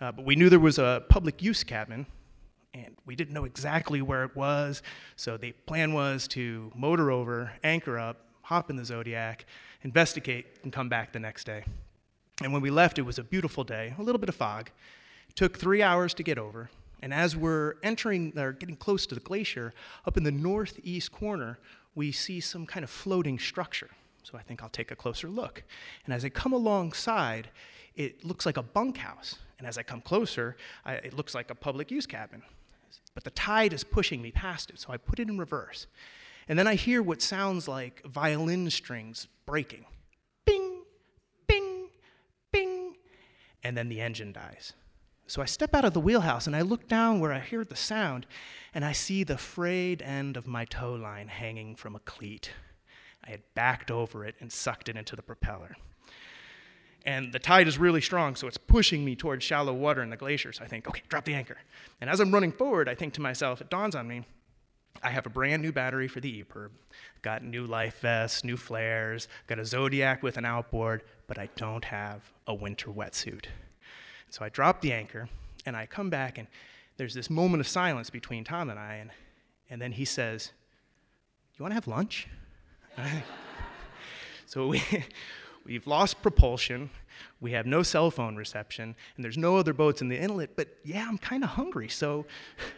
[0.00, 2.06] uh, but we knew there was a public use cabin
[2.84, 4.82] and we didn't know exactly where it was.
[5.16, 9.44] So the plan was to motor over, anchor up, hop in the Zodiac,
[9.82, 11.64] investigate, and come back the next day.
[12.42, 14.70] And when we left, it was a beautiful day, a little bit of fog.
[15.28, 16.70] It took three hours to get over.
[17.02, 19.72] And as we're entering or getting close to the glacier,
[20.06, 21.58] up in the northeast corner,
[21.94, 23.90] we see some kind of floating structure.
[24.22, 25.62] So I think I'll take a closer look.
[26.04, 27.50] And as I come alongside,
[27.96, 29.36] it looks like a bunkhouse.
[29.58, 32.42] And as I come closer, I, it looks like a public use cabin
[33.18, 35.88] but the tide is pushing me past it, so I put it in reverse.
[36.46, 39.86] And then I hear what sounds like violin strings breaking.
[40.44, 40.82] Bing,
[41.48, 41.88] bing,
[42.52, 42.94] bing.
[43.64, 44.72] And then the engine dies.
[45.26, 47.74] So I step out of the wheelhouse and I look down where I hear the
[47.74, 48.24] sound,
[48.72, 52.52] and I see the frayed end of my tow line hanging from a cleat.
[53.26, 55.74] I had backed over it and sucked it into the propeller
[57.08, 60.16] and the tide is really strong, so it's pushing me towards shallow water in the
[60.16, 60.52] glacier.
[60.52, 61.56] So I think, okay, drop the anchor.
[62.02, 64.24] And as I'm running forward, I think to myself, it dawns on me,
[65.02, 66.68] I have a brand new battery for the EPIRB,
[67.22, 71.86] got new life vests, new flares, got a Zodiac with an outboard, but I don't
[71.86, 73.46] have a winter wetsuit.
[74.28, 75.30] So I drop the anchor,
[75.64, 76.46] and I come back, and
[76.98, 79.10] there's this moment of silence between Tom and I, and,
[79.70, 80.52] and then he says,
[81.56, 82.28] You want to have lunch?
[84.44, 84.82] so we,
[85.68, 86.88] We've lost propulsion.
[87.42, 90.56] We have no cell phone reception, and there's no other boats in the inlet.
[90.56, 92.24] But yeah, I'm kind of hungry, so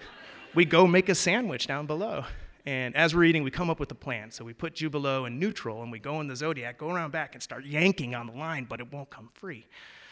[0.57, 2.25] we go make a sandwich down below.
[2.67, 4.33] And as we're eating, we come up with a plan.
[4.33, 7.35] So we put Jubilo in neutral, and we go in the Zodiac, go around back,
[7.35, 9.67] and start yanking on the line, but it won't come free.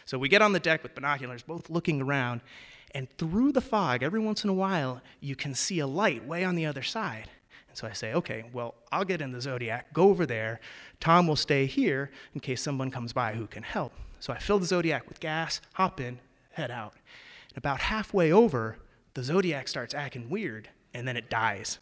[0.05, 2.43] So we get on the deck with binoculars, both looking around,
[2.95, 6.45] and through the fog, every once in a while, you can see a light way
[6.45, 7.29] on the other side.
[7.79, 10.59] So I say, okay, well, I'll get in the Zodiac, go over there.
[10.99, 13.93] Tom will stay here in case someone comes by who can help.
[14.19, 16.19] So I fill the Zodiac with gas, hop in,
[16.51, 16.95] head out.
[17.51, 18.79] And about halfway over,
[19.15, 21.79] the Zodiac starts acting weird, and then it dies.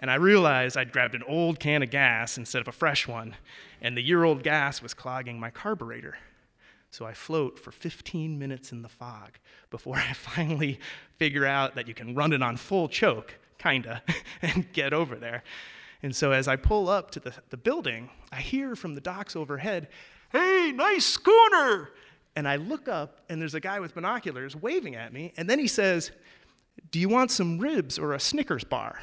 [0.00, 3.36] And I realized I'd grabbed an old can of gas instead of a fresh one,
[3.80, 6.18] and the year old gas was clogging my carburetor.
[6.90, 9.38] So I float for 15 minutes in the fog
[9.70, 10.78] before I finally
[11.16, 14.02] figure out that you can run it on full choke kinda,
[14.42, 15.42] and get over there.
[16.02, 19.34] And so as I pull up to the, the building, I hear from the docks
[19.34, 19.88] overhead,
[20.32, 21.90] hey, nice schooner!
[22.36, 25.58] And I look up, and there's a guy with binoculars waving at me, and then
[25.58, 26.10] he says,
[26.90, 28.98] Do you want some ribs or a Snickers bar?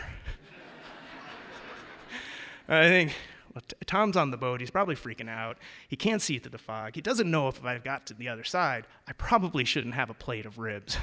[2.69, 3.15] I think,
[3.55, 4.59] well, Tom's on the boat.
[4.59, 5.57] He's probably freaking out.
[5.87, 6.95] He can't see through the fog.
[6.95, 8.85] He doesn't know if I've got to the other side.
[9.07, 10.97] I probably shouldn't have a plate of ribs.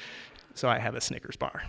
[0.54, 1.62] so I have a Snickers bar.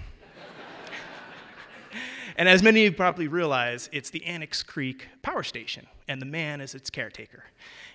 [2.37, 6.25] And as many of you probably realize, it's the Annex Creek Power Station, and the
[6.25, 7.45] man is its caretaker.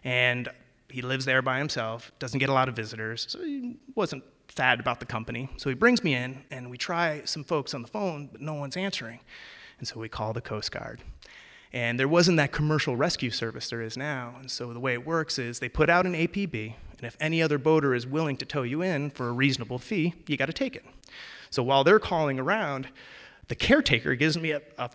[0.04, 0.48] And
[0.88, 4.24] he lives there by himself, doesn't get a lot of visitors, so he wasn't
[4.54, 5.48] sad about the company.
[5.56, 8.54] So he brings me in, and we try some folks on the phone, but no
[8.54, 9.20] one's answering.
[9.78, 11.00] And so we call the Coast Guard.
[11.72, 14.36] And there wasn't that commercial rescue service there is now.
[14.40, 17.42] And so the way it works is they put out an APB, and if any
[17.42, 20.52] other boater is willing to tow you in for a reasonable fee, you got to
[20.52, 20.84] take it.
[21.50, 22.88] So while they're calling around,
[23.48, 24.90] the caretaker gives me a, a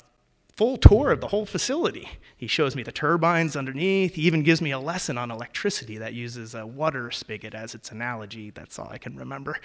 [0.56, 2.10] full tour of the whole facility.
[2.38, 4.16] He shows me the turbines underneath.
[4.16, 7.92] He even gives me a lesson on electricity that uses a water spigot as its
[7.92, 8.50] analogy.
[8.52, 9.58] That's all I can remember.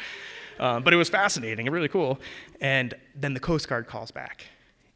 [0.58, 2.20] Um, but it was fascinating and really cool.
[2.60, 4.46] And then the Coast Guard calls back.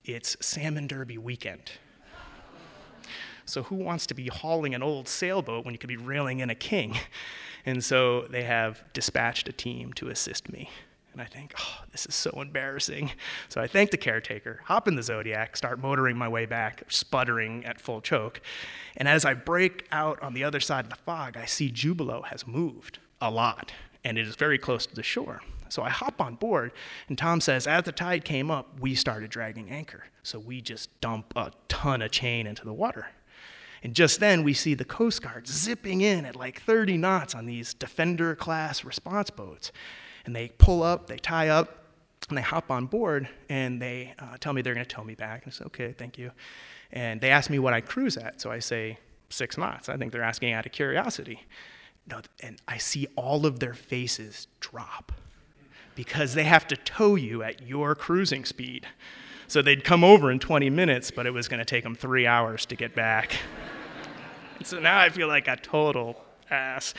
[0.05, 1.73] It's Salmon Derby weekend.
[3.45, 6.51] So, who wants to be hauling an old sailboat when you could be reeling in
[6.51, 6.97] a king?
[7.67, 10.71] And so they have dispatched a team to assist me.
[11.21, 13.11] And I think, oh, this is so embarrassing.
[13.51, 17.63] So I thank the caretaker, hop in the Zodiac, start motoring my way back, sputtering
[17.67, 18.41] at full choke.
[18.97, 22.25] And as I break out on the other side of the fog, I see Jubilo
[22.29, 23.71] has moved a lot,
[24.03, 25.43] and it is very close to the shore.
[25.69, 26.73] So I hop on board,
[27.07, 30.05] and Tom says, as the tide came up, we started dragging anchor.
[30.23, 33.09] So we just dump a ton of chain into the water.
[33.83, 37.45] And just then, we see the Coast Guard zipping in at like 30 knots on
[37.45, 39.71] these Defender class response boats.
[40.27, 41.85] And they pull up, they tie up,
[42.29, 45.15] and they hop on board, and they uh, tell me they're going to tow me
[45.15, 45.45] back.
[45.45, 46.31] And I say, okay, thank you.
[46.93, 48.41] And they ask me what I cruise at.
[48.41, 48.99] So I say,
[49.31, 49.89] six knots.
[49.89, 51.47] I think they're asking out of curiosity.
[52.09, 55.13] No, and I see all of their faces drop
[55.95, 58.87] because they have to tow you at your cruising speed.
[59.49, 62.27] So they'd come over in 20 minutes, but it was going to take them three
[62.27, 63.33] hours to get back.
[64.63, 66.95] so now I feel like a total ass.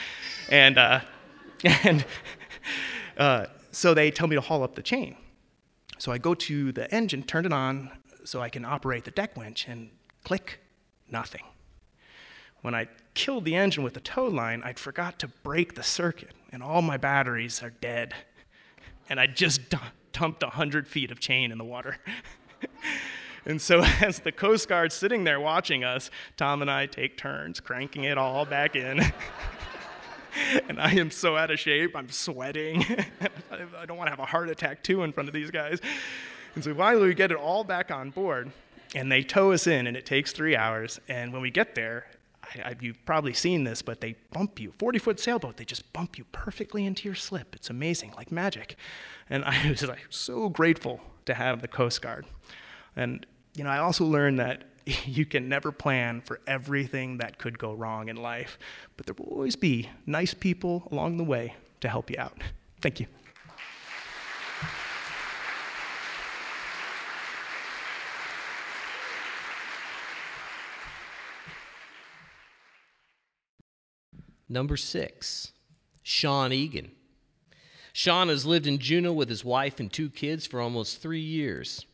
[0.49, 0.99] And, uh,
[1.83, 2.05] and
[3.21, 5.15] uh, so they tell me to haul up the chain.
[5.99, 7.91] So I go to the engine, turn it on
[8.23, 9.91] so I can operate the deck winch, and
[10.23, 10.59] click,
[11.07, 11.43] nothing.
[12.63, 16.33] When I killed the engine with the tow line, I'd forgot to break the circuit,
[16.51, 18.15] and all my batteries are dead.
[19.07, 19.61] And I just
[20.13, 21.97] dumped 100 feet of chain in the water.
[23.45, 27.59] and so, as the Coast Guard's sitting there watching us, Tom and I take turns
[27.59, 28.99] cranking it all back in.
[30.69, 32.85] and I am so out of shape, I'm sweating.
[33.51, 35.79] I don't want to have a heart attack too in front of these guys.
[36.55, 38.51] And so finally, we get it all back on board,
[38.93, 40.99] and they tow us in, and it takes three hours.
[41.07, 42.07] And when we get there,
[42.43, 44.73] I, I, you've probably seen this, but they bump you.
[44.77, 47.55] 40 foot sailboat, they just bump you perfectly into your slip.
[47.55, 48.75] It's amazing, like magic.
[49.29, 52.25] And I was like, so grateful to have the Coast Guard.
[52.95, 53.25] And,
[53.55, 54.65] you know, I also learned that
[55.05, 58.57] you can never plan for everything that could go wrong in life,
[58.97, 62.37] but there will always be nice people along the way to help you out.
[62.81, 63.07] Thank you.
[74.51, 75.53] Number six,
[76.03, 76.91] Sean Egan.
[77.93, 81.85] Sean has lived in Juneau with his wife and two kids for almost three years.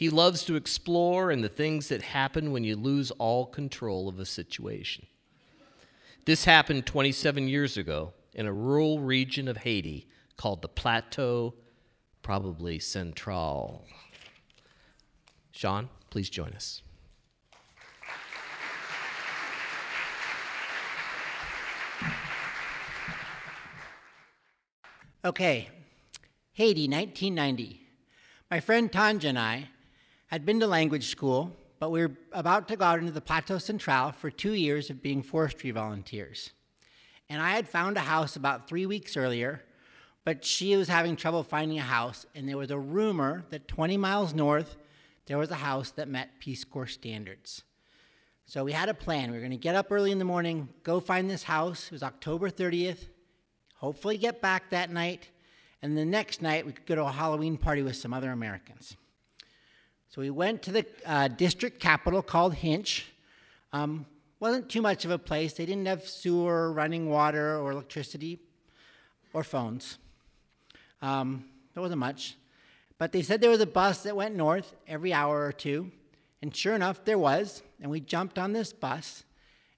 [0.00, 4.18] He loves to explore and the things that happen when you lose all control of
[4.18, 5.04] a situation.
[6.24, 11.52] This happened 27 years ago in a rural region of Haiti called the Plateau,
[12.22, 13.84] probably Central.
[15.50, 16.80] Sean, please join us.
[25.26, 25.68] Okay,
[26.54, 27.82] Haiti, 1990.
[28.50, 29.68] My friend Tanja and I
[30.30, 33.58] had been to language school, but we were about to go out into the Plateau
[33.58, 36.52] Central for two years of being forestry volunteers.
[37.28, 39.64] And I had found a house about three weeks earlier,
[40.24, 43.96] but she was having trouble finding a house, and there was a rumor that 20
[43.96, 44.76] miles north
[45.26, 47.62] there was a house that met Peace Corps standards.
[48.46, 49.30] So we had a plan.
[49.30, 51.86] We were going to get up early in the morning, go find this house.
[51.86, 53.08] It was October 30th,
[53.76, 55.30] hopefully get back that night,
[55.82, 58.96] and the next night we could go to a Halloween party with some other Americans.
[60.10, 63.04] So we went to the uh, district capital called Hinche.
[63.72, 64.06] Um,
[64.40, 65.54] wasn't too much of a place.
[65.54, 68.40] They didn't have sewer, running water, or electricity,
[69.32, 69.98] or phones.
[71.00, 71.44] Um,
[71.74, 72.36] there wasn't much.
[72.98, 75.90] But they said there was a bus that went north every hour or two.
[76.42, 77.62] And sure enough, there was.
[77.80, 79.24] And we jumped on this bus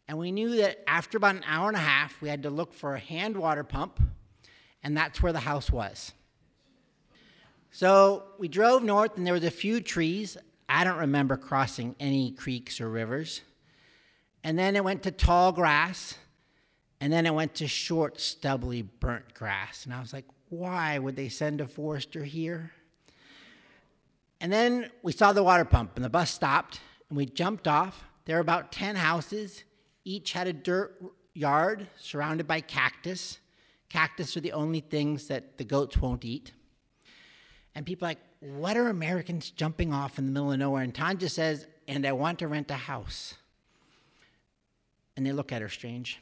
[0.08, 2.74] and we knew that after about an hour and a half, we had to look
[2.74, 3.98] for a hand water pump,
[4.82, 6.12] and that's where the house was.
[7.74, 10.36] So we drove north, and there was a few trees.
[10.68, 13.40] I don't remember crossing any creeks or rivers.
[14.44, 16.16] And then it went to tall grass,
[17.00, 19.86] and then it went to short, stubbly, burnt grass.
[19.86, 22.72] And I was like, why would they send a forester here?
[24.38, 28.04] And then we saw the water pump, and the bus stopped, and we jumped off.
[28.26, 29.64] There were about 10 houses,
[30.04, 31.00] each had a dirt
[31.32, 33.38] yard surrounded by cactus.
[33.88, 36.52] Cactus are the only things that the goats won't eat.
[37.74, 40.82] And people are like, what are Americans jumping off in the middle of nowhere?
[40.82, 43.34] And Tanja says, and I want to rent a house.
[45.16, 46.20] And they look at her strange.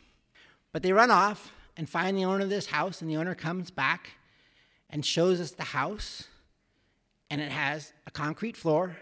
[0.72, 3.70] But they run off and find the owner of this house, and the owner comes
[3.70, 4.10] back
[4.88, 6.24] and shows us the house.
[7.30, 8.96] And it has a concrete floor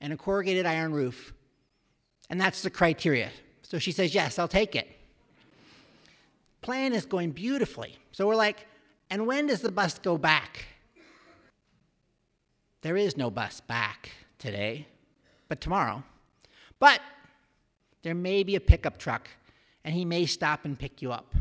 [0.00, 1.32] and a corrugated iron roof.
[2.28, 3.30] And that's the criteria.
[3.62, 4.88] So she says, Yes, I'll take it.
[6.60, 7.96] Plan is going beautifully.
[8.10, 8.66] So we're like,
[9.10, 10.66] And when does the bus go back?
[12.82, 14.86] There is no bus back today,
[15.48, 16.02] but tomorrow.
[16.78, 17.00] But
[18.02, 19.28] there may be a pickup truck,
[19.84, 21.34] and he may stop and pick you up.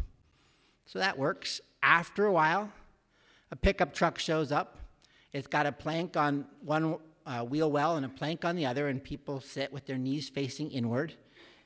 [0.86, 1.62] So that works.
[1.84, 2.72] After a while,
[3.52, 4.78] a pickup truck shows up.
[5.34, 8.88] It's got a plank on one uh, wheel well and a plank on the other,
[8.88, 11.14] and people sit with their knees facing inward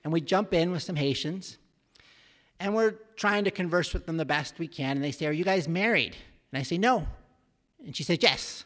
[0.05, 1.57] and we jump in with some Haitians,
[2.59, 4.97] and we're trying to converse with them the best we can.
[4.97, 6.15] And they say, Are you guys married?
[6.51, 7.07] And I say, No,
[7.83, 8.65] And she says, Yes.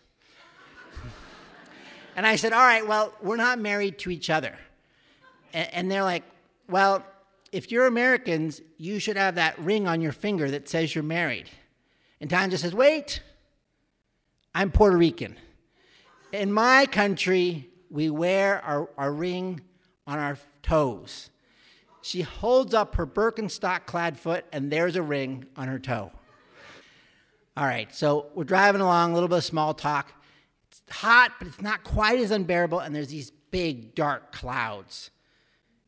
[2.16, 4.58] And I said, All right, well, we're not married to each other.
[5.54, 6.24] And, they're like,
[6.70, 7.04] Well,
[7.52, 11.50] if you're Americans, you should have that ring on your finger that says you're married.
[12.22, 13.22] And Tanja says, Wait,
[14.54, 15.38] I'm Puerto Rican.
[16.32, 19.62] In my country, we wear our, our ring
[20.06, 21.30] on our toes.
[22.02, 26.12] She holds up her Birkenstock clad foot, and there's a ring on her toe.
[27.58, 30.14] All right, so we're driving along, a little bit of small talk.
[30.92, 35.12] Hot, but it's not quite as unbearable, and there's these big, dark clouds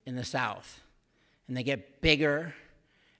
[0.05, 0.81] in the south.
[1.47, 2.53] And they get bigger,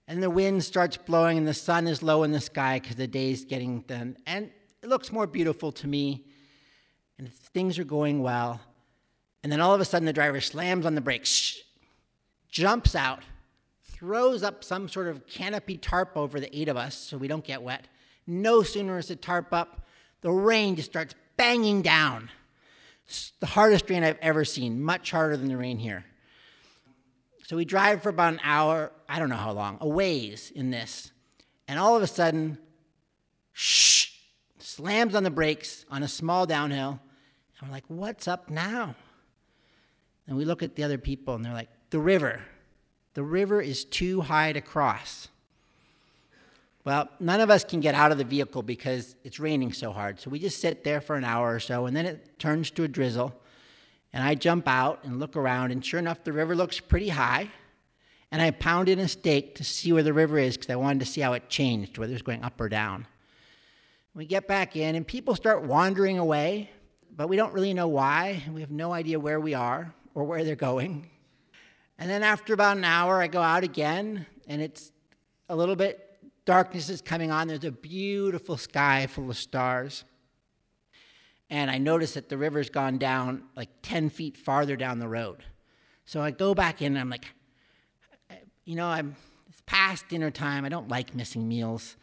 [0.08, 3.06] and the wind starts blowing, and the sun is low in the sky because the
[3.06, 4.16] day's getting done.
[4.26, 4.50] And
[4.82, 6.24] it looks more beautiful to me,
[7.18, 8.60] and things are going well.
[9.42, 11.60] And then all of a sudden, the driver slams on the brakes,
[12.48, 13.22] jumps out,
[13.82, 17.44] throws up some sort of canopy tarp over the eight of us so we don't
[17.44, 17.86] get wet.
[18.26, 19.86] No sooner is the tarp up,
[20.20, 22.30] the rain just starts banging down.
[23.06, 26.04] It's the hardest rain I've ever seen, much harder than the rain here.
[27.46, 30.70] So we drive for about an hour, I don't know how long, a ways in
[30.70, 31.10] this.
[31.68, 32.58] And all of a sudden,
[33.52, 34.12] shh,
[34.58, 37.00] slams on the brakes on a small downhill.
[37.58, 38.94] And we're like, what's up now?
[40.26, 42.42] And we look at the other people and they're like, the river.
[43.14, 45.28] The river is too high to cross.
[46.84, 50.18] Well, none of us can get out of the vehicle because it's raining so hard.
[50.18, 52.82] So we just sit there for an hour or so, and then it turns to
[52.82, 53.32] a drizzle.
[54.12, 57.50] And I jump out and look around, and sure enough, the river looks pretty high.
[58.32, 61.00] And I pound in a stake to see where the river is because I wanted
[61.00, 63.06] to see how it changed, whether it's going up or down.
[64.14, 66.70] We get back in, and people start wandering away,
[67.14, 68.42] but we don't really know why.
[68.52, 71.08] We have no idea where we are or where they're going.
[71.98, 74.90] And then after about an hour, I go out again, and it's
[75.48, 76.11] a little bit
[76.44, 77.48] darkness is coming on.
[77.48, 80.04] There's a beautiful sky full of stars.
[81.50, 85.44] And I notice that the river's gone down like 10 feet farther down the road.
[86.04, 87.26] So I go back in and I'm like,
[88.64, 89.16] you know, I'm
[89.52, 90.64] it's past dinner time.
[90.64, 91.96] I don't like missing meals.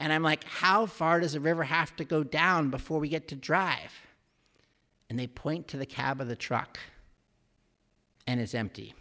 [0.00, 3.28] And I'm like, how far does the river have to go down before we get
[3.28, 3.92] to drive?
[5.08, 6.78] And they point to the cab of the truck,
[8.26, 8.94] and it's empty.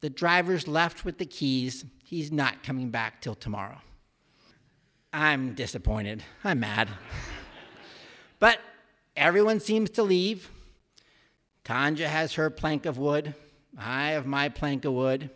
[0.00, 1.84] The driver's left with the keys.
[2.08, 3.82] He's not coming back till tomorrow.
[5.12, 6.22] I'm disappointed.
[6.42, 6.88] I'm mad.
[8.38, 8.60] but
[9.14, 10.48] everyone seems to leave.
[11.66, 13.34] Tanja has her plank of wood.
[13.76, 15.28] I have my plank of wood.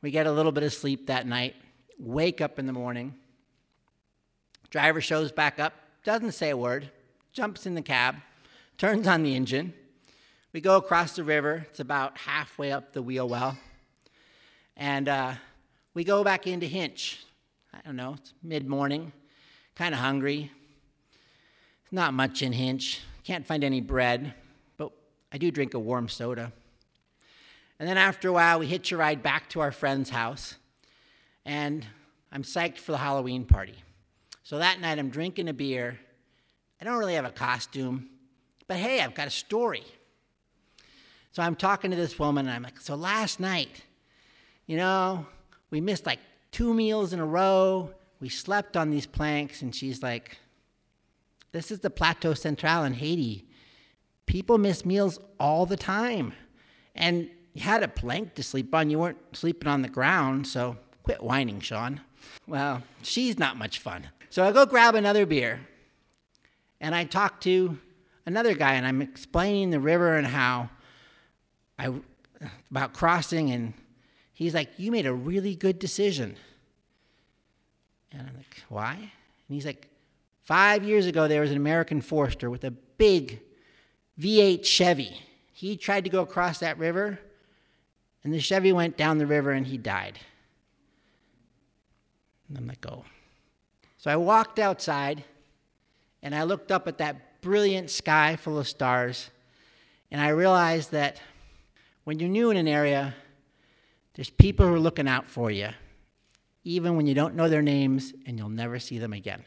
[0.00, 1.56] We get a little bit of sleep that night.
[1.98, 3.16] Wake up in the morning.
[4.70, 5.72] Driver shows back up,
[6.04, 6.92] doesn't say a word,
[7.32, 8.18] jumps in the cab,
[8.76, 9.74] turns on the engine.
[10.52, 11.66] We go across the river.
[11.68, 13.58] It's about halfway up the wheel well.
[14.76, 15.34] And uh,
[15.98, 17.16] we go back into Hinche.
[17.74, 19.10] I don't know, it's mid morning,
[19.74, 20.52] kind of hungry.
[21.90, 23.00] Not much in Hinche.
[23.24, 24.32] Can't find any bread,
[24.76, 24.92] but
[25.32, 26.52] I do drink a warm soda.
[27.80, 30.54] And then after a while, we hitch a ride back to our friend's house,
[31.44, 31.84] and
[32.30, 33.74] I'm psyched for the Halloween party.
[34.44, 35.98] So that night, I'm drinking a beer.
[36.80, 38.08] I don't really have a costume,
[38.68, 39.82] but hey, I've got a story.
[41.32, 43.82] So I'm talking to this woman, and I'm like, So last night,
[44.68, 45.26] you know,
[45.70, 47.90] we missed like two meals in a row.
[48.20, 49.62] We slept on these planks.
[49.62, 50.38] And she's like,
[51.52, 53.46] This is the Plateau Central in Haiti.
[54.26, 56.34] People miss meals all the time.
[56.94, 58.90] And you had a plank to sleep on.
[58.90, 60.46] You weren't sleeping on the ground.
[60.46, 62.00] So quit whining, Sean.
[62.46, 64.08] Well, she's not much fun.
[64.30, 65.60] So I go grab another beer.
[66.80, 67.78] And I talk to
[68.26, 70.70] another guy, and I'm explaining the river and how
[71.78, 71.92] I
[72.70, 73.74] about crossing and
[74.38, 76.36] he's like, You made a really good decision.
[78.12, 78.94] And I'm like, Why?
[78.94, 79.10] And
[79.48, 79.88] he's like,
[80.44, 83.40] Five years ago, there was an American Forester with a big
[84.18, 85.20] V8 Chevy.
[85.52, 87.18] He tried to go across that river,
[88.24, 90.18] and the Chevy went down the river and he died.
[92.48, 93.04] And I'm like, Oh.
[93.98, 95.24] So I walked outside
[96.22, 99.30] and I looked up at that brilliant sky full of stars,
[100.10, 101.20] and I realized that
[102.04, 103.14] when you're new in an area,
[104.18, 105.68] there's people who are looking out for you,
[106.64, 109.44] even when you don't know their names and you'll never see them again.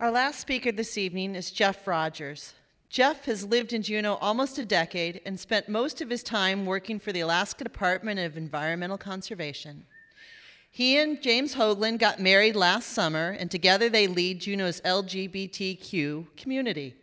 [0.00, 2.54] Our last speaker this evening is Jeff Rogers.
[2.92, 7.00] Jeff has lived in Juneau almost a decade and spent most of his time working
[7.00, 9.86] for the Alaska Department of Environmental Conservation.
[10.70, 16.94] He and James Hoagland got married last summer, and together they lead Juneau's LGBTQ community.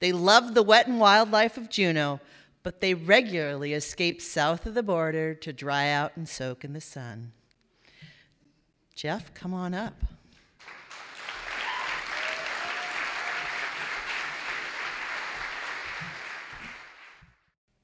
[0.00, 2.20] They love the wet and wild life of Juneau,
[2.62, 6.80] but they regularly escape south of the border to dry out and soak in the
[6.82, 7.32] sun.
[8.94, 9.94] Jeff, come on up.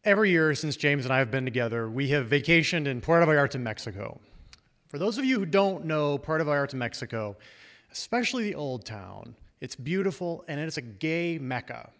[0.08, 3.60] Every year since James and I have been together, we have vacationed in Puerto Vallarta,
[3.60, 4.18] Mexico.
[4.86, 7.36] For those of you who don't know Puerto Vallarta, Mexico,
[7.92, 11.90] especially the Old Town, it's beautiful and it's a gay mecca.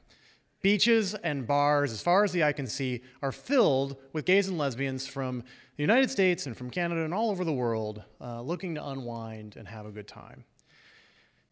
[0.63, 4.57] Beaches and bars, as far as the eye can see, are filled with gays and
[4.57, 5.43] lesbians from
[5.77, 9.55] the United States and from Canada and all over the world uh, looking to unwind
[9.55, 10.45] and have a good time.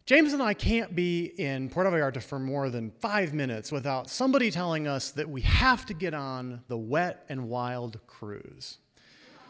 [0.06, 4.52] James and I can't be in Puerto Vallarta for more than five minutes without somebody
[4.52, 8.78] telling us that we have to get on the wet and wild cruise.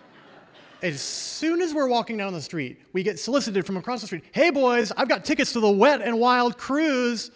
[0.82, 4.24] as soon as we're walking down the street, we get solicited from across the street
[4.32, 7.30] Hey, boys, I've got tickets to the wet and wild cruise.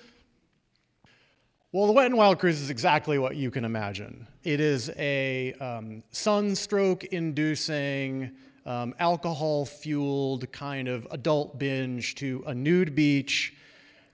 [1.72, 4.26] Well, the Wet and Wild Cruise is exactly what you can imagine.
[4.42, 8.32] It is a um, sunstroke inducing,
[8.70, 13.52] um, alcohol fueled kind of adult binge to a nude beach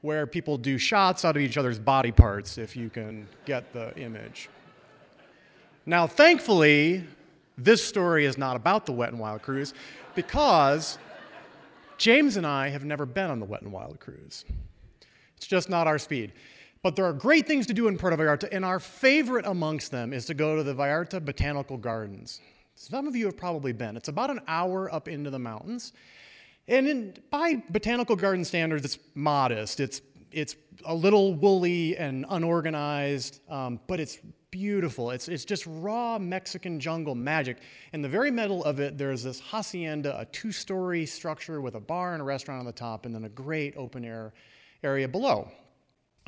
[0.00, 3.94] where people do shots out of each other's body parts, if you can get the
[3.98, 4.48] image.
[5.84, 7.04] Now, thankfully,
[7.58, 9.74] this story is not about the Wet and Wild Cruise
[10.14, 10.96] because
[11.98, 14.46] James and I have never been on the Wet and Wild Cruise.
[15.36, 16.32] It's just not our speed.
[16.82, 20.14] But there are great things to do in Puerto Vallarta, and our favorite amongst them
[20.14, 22.40] is to go to the Vallarta Botanical Gardens.
[22.78, 23.96] Some of you have probably been.
[23.96, 25.94] It's about an hour up into the mountains.
[26.68, 29.80] And in, by botanical garden standards, it's modest.
[29.80, 34.18] It's, it's a little woolly and unorganized, um, but it's
[34.50, 35.10] beautiful.
[35.10, 37.56] It's, it's just raw Mexican jungle magic.
[37.94, 41.80] In the very middle of it, there's this hacienda, a two story structure with a
[41.80, 44.34] bar and a restaurant on the top, and then a great open air
[44.82, 45.50] area below.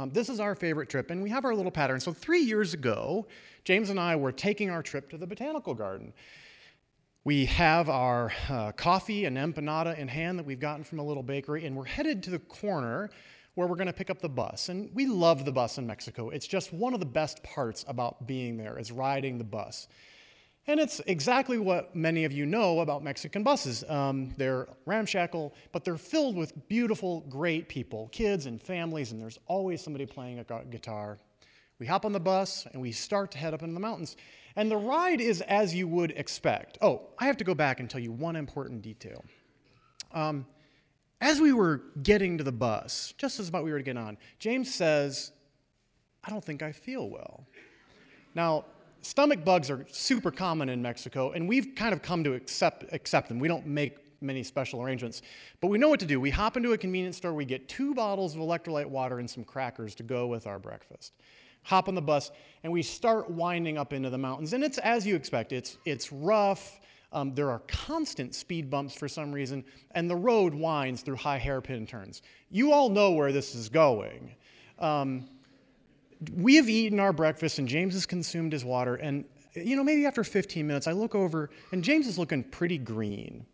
[0.00, 1.98] Um, this is our favorite trip, and we have our little pattern.
[1.98, 3.26] So, three years ago,
[3.64, 6.12] James and I were taking our trip to the botanical garden.
[7.24, 11.24] We have our uh, coffee and empanada in hand that we've gotten from a little
[11.24, 13.10] bakery, and we're headed to the corner
[13.56, 14.68] where we're going to pick up the bus.
[14.68, 16.30] And we love the bus in Mexico.
[16.30, 19.88] It's just one of the best parts about being there is riding the bus.
[20.68, 23.82] And it's exactly what many of you know about Mexican buses.
[23.88, 29.38] Um, they're ramshackle, but they're filled with beautiful, great people, kids and families, and there's
[29.46, 31.16] always somebody playing a guitar.
[31.78, 34.14] We hop on the bus and we start to head up into the mountains.
[34.56, 36.76] And the ride is as you would expect.
[36.82, 39.24] Oh, I have to go back and tell you one important detail.
[40.12, 40.44] Um,
[41.22, 44.18] as we were getting to the bus, just as about we were to get on,
[44.38, 45.32] James says,
[46.22, 47.46] I don't think I feel well.
[48.34, 48.66] Now,
[49.08, 53.28] stomach bugs are super common in Mexico, and we've kind of come to accept, accept
[53.28, 53.38] them.
[53.38, 55.22] We don't make many special arrangements.
[55.62, 56.20] But we know what to do.
[56.20, 59.44] We hop into a convenience store, we get two bottles of electrolyte water and some
[59.44, 61.14] crackers to go with our breakfast.
[61.64, 62.30] Hop on the bus,
[62.62, 64.52] and we start winding up into the mountains.
[64.52, 66.78] And it's as you expect, it's, it's rough.
[67.10, 71.38] Um, there are constant speed bumps for some reason, and the road winds through high
[71.38, 72.20] hairpin turns.
[72.50, 74.34] You all know where this is going.
[74.78, 75.28] Um,
[76.34, 78.96] we have eaten our breakfast and James has consumed his water.
[78.96, 82.78] And, you know, maybe after 15 minutes, I look over and James is looking pretty
[82.78, 83.46] green.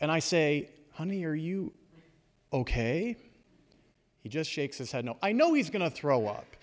[0.00, 1.72] And I say, honey, are you
[2.52, 3.16] okay?
[4.22, 5.16] He just shakes his head no.
[5.22, 6.56] I know he's going to throw up.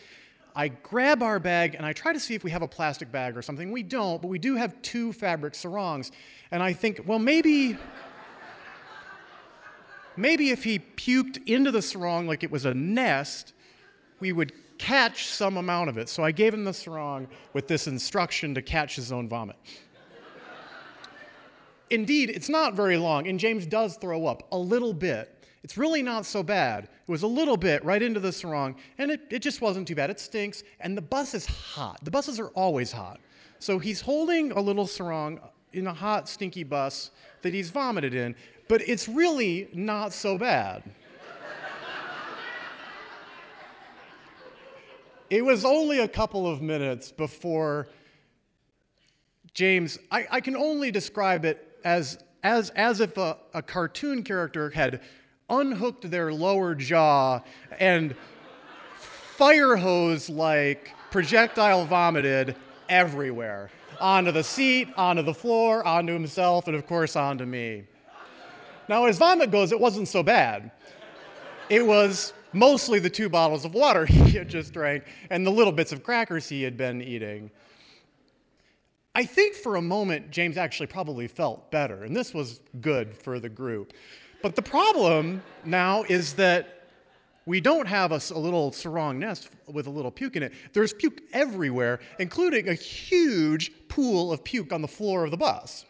[0.56, 3.38] I grab our bag and I try to see if we have a plastic bag
[3.38, 3.72] or something.
[3.72, 6.12] We don't, but we do have two fabric sarongs.
[6.52, 7.78] And I think, well, maybe.
[10.18, 13.54] Maybe if he puked into the sarong like it was a nest,
[14.20, 14.52] we would
[14.82, 16.10] catch some amount of it.
[16.10, 19.56] So I gave him the sarong with this instruction to catch his own vomit.
[21.92, 25.46] Indeed, it's not very long, and James does throw up a little bit.
[25.64, 26.86] It's really not so bad.
[26.86, 29.94] It was a little bit right into the sarong, and it, it just wasn't too
[29.94, 30.10] bad.
[30.10, 32.00] It stinks, and the bus is hot.
[32.04, 33.20] The buses are always hot.
[33.60, 35.40] So he's holding a little sarong
[35.74, 37.12] in a hot, stinky bus
[37.44, 38.36] that he's vomited in,
[38.68, 40.82] but it's really not so bad.
[45.32, 47.88] It was only a couple of minutes before
[49.54, 54.72] James, I, I can only describe it as, as, as if a, a cartoon character
[54.72, 55.00] had
[55.50, 57.40] unhooked their lower jaw
[57.80, 58.14] and
[59.38, 62.58] fire hose like projectile vomited
[62.90, 63.72] everywhere
[64.02, 67.86] onto the seat, onto the floor, onto himself, and of course onto me.
[68.90, 70.72] Now, as vomit goes, it wasn't so bad.
[71.70, 75.74] It was mostly the two bottles of water he had just drank and the little
[75.74, 77.52] bits of crackers he had been eating.
[79.14, 83.40] I think for a moment, James actually probably felt better, and this was good for
[83.40, 83.94] the group.
[84.42, 86.82] But the problem now is that
[87.46, 90.54] we don't have a little sarong nest with a little puke in it.
[90.74, 95.86] There's puke everywhere, including a huge pool of puke on the floor of the bus.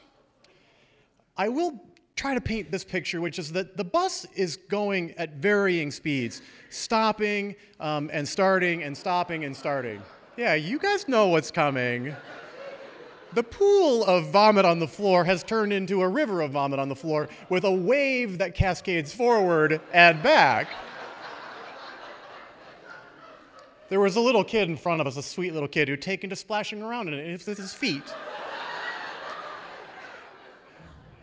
[1.37, 1.79] I will
[2.21, 6.43] try to paint this picture, which is that the bus is going at varying speeds,
[6.69, 9.99] stopping um, and starting and stopping and starting.
[10.37, 12.15] Yeah, you guys know what's coming.
[13.33, 16.89] The pool of vomit on the floor has turned into a river of vomit on
[16.89, 20.67] the floor with a wave that cascades forward and back.
[23.89, 26.29] There was a little kid in front of us, a sweet little kid, who'd taken
[26.29, 28.03] to splashing around in it with his feet.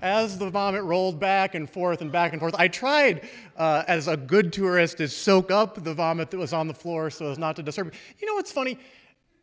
[0.00, 4.06] As the vomit rolled back and forth and back and forth, I tried, uh, as
[4.06, 7.38] a good tourist, to soak up the vomit that was on the floor so as
[7.38, 7.92] not to disturb.
[8.18, 8.78] You know what's funny?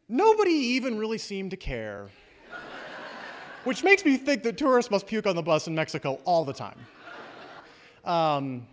[0.07, 2.07] Nobody even really seemed to care.
[3.65, 6.53] Which makes me think that tourists must puke on the bus in Mexico all the
[6.53, 6.77] time.
[8.05, 8.67] Um,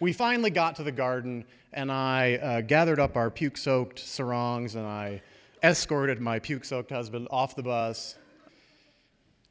[0.00, 4.74] we finally got to the garden, and I uh, gathered up our puke soaked sarongs
[4.74, 5.22] and I
[5.62, 8.16] escorted my puke soaked husband off the bus.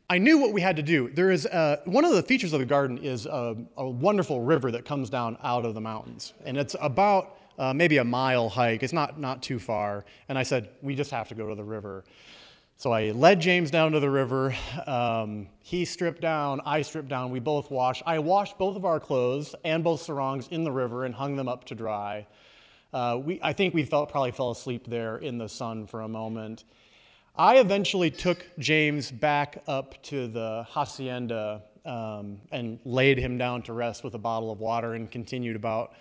[0.10, 1.10] I knew what we had to do.
[1.10, 4.70] There is uh, one of the features of the garden is a, a wonderful river
[4.72, 8.84] that comes down out of the mountains, and it's about uh, maybe a mile hike.
[8.84, 10.06] It's not not too far.
[10.30, 12.03] And I said we just have to go to the river.
[12.78, 14.53] So I led James down to the river.
[14.86, 18.03] Um, he stripped down, I stripped down, we both washed.
[18.06, 21.47] I washed both of our clothes and both sarongs in the river and hung them
[21.47, 22.28] up to dry.
[22.93, 26.08] Uh, we, I think we felt, probably fell asleep there in the sun for a
[26.10, 26.66] moment.
[27.38, 33.74] I eventually took James back up to the hacienda um, and laid him down to
[33.74, 35.94] rest with a bottle of water and continued about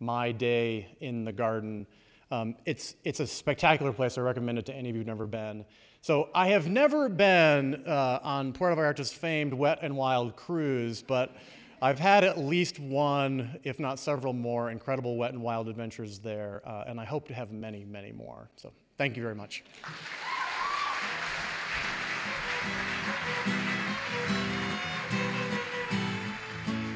[0.00, 1.86] my day in the garden.
[2.32, 4.18] Um, it's, it's a spectacular place.
[4.18, 5.64] I recommend it to any of you who've never been.
[6.00, 11.36] So I have never been uh, on Puerto Vallarta's famed Wet and Wild cruise, but
[11.80, 16.62] I've had at least one, if not several more, incredible wet and wild adventures there,
[16.66, 18.50] uh, and I hope to have many, many more.
[18.56, 19.62] So thank you very much.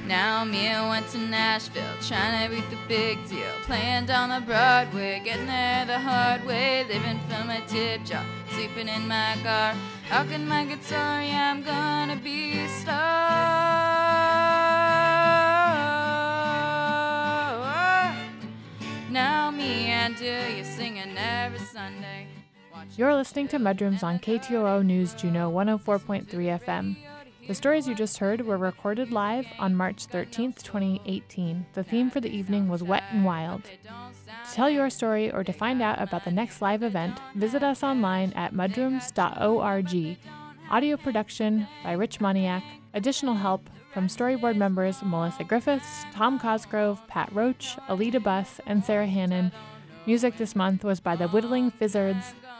[0.07, 3.51] Now me I went to Nashville, trying to beat the big deal.
[3.62, 6.85] Playing down the Broadway, getting there the hard way.
[6.85, 9.75] Living from a tip jar, sleeping in my car.
[10.09, 11.23] How can my guitar?
[11.23, 13.25] Yeah, I'm gonna be a star.
[19.11, 22.34] Now me and do you singing every Sunday.
[22.93, 26.97] You're listening to Mudrooms on KTOO News Juneau 104.3 FM.
[27.49, 31.66] The stories you just heard were recorded live on March 13th, 2018.
[31.72, 33.64] The theme for the evening was Wet and Wild.
[33.64, 37.82] To tell your story or to find out about the next live event, visit us
[37.82, 40.18] online at mudrooms.org.
[40.70, 42.62] Audio production by Rich Moniak.
[42.95, 49.07] Additional help from storyboard members Melissa Griffiths, Tom Cosgrove, Pat Roach, Alita Buss, and Sarah
[49.07, 49.51] Hannon.
[50.07, 52.35] Music this month was by the Whittling Fizzards.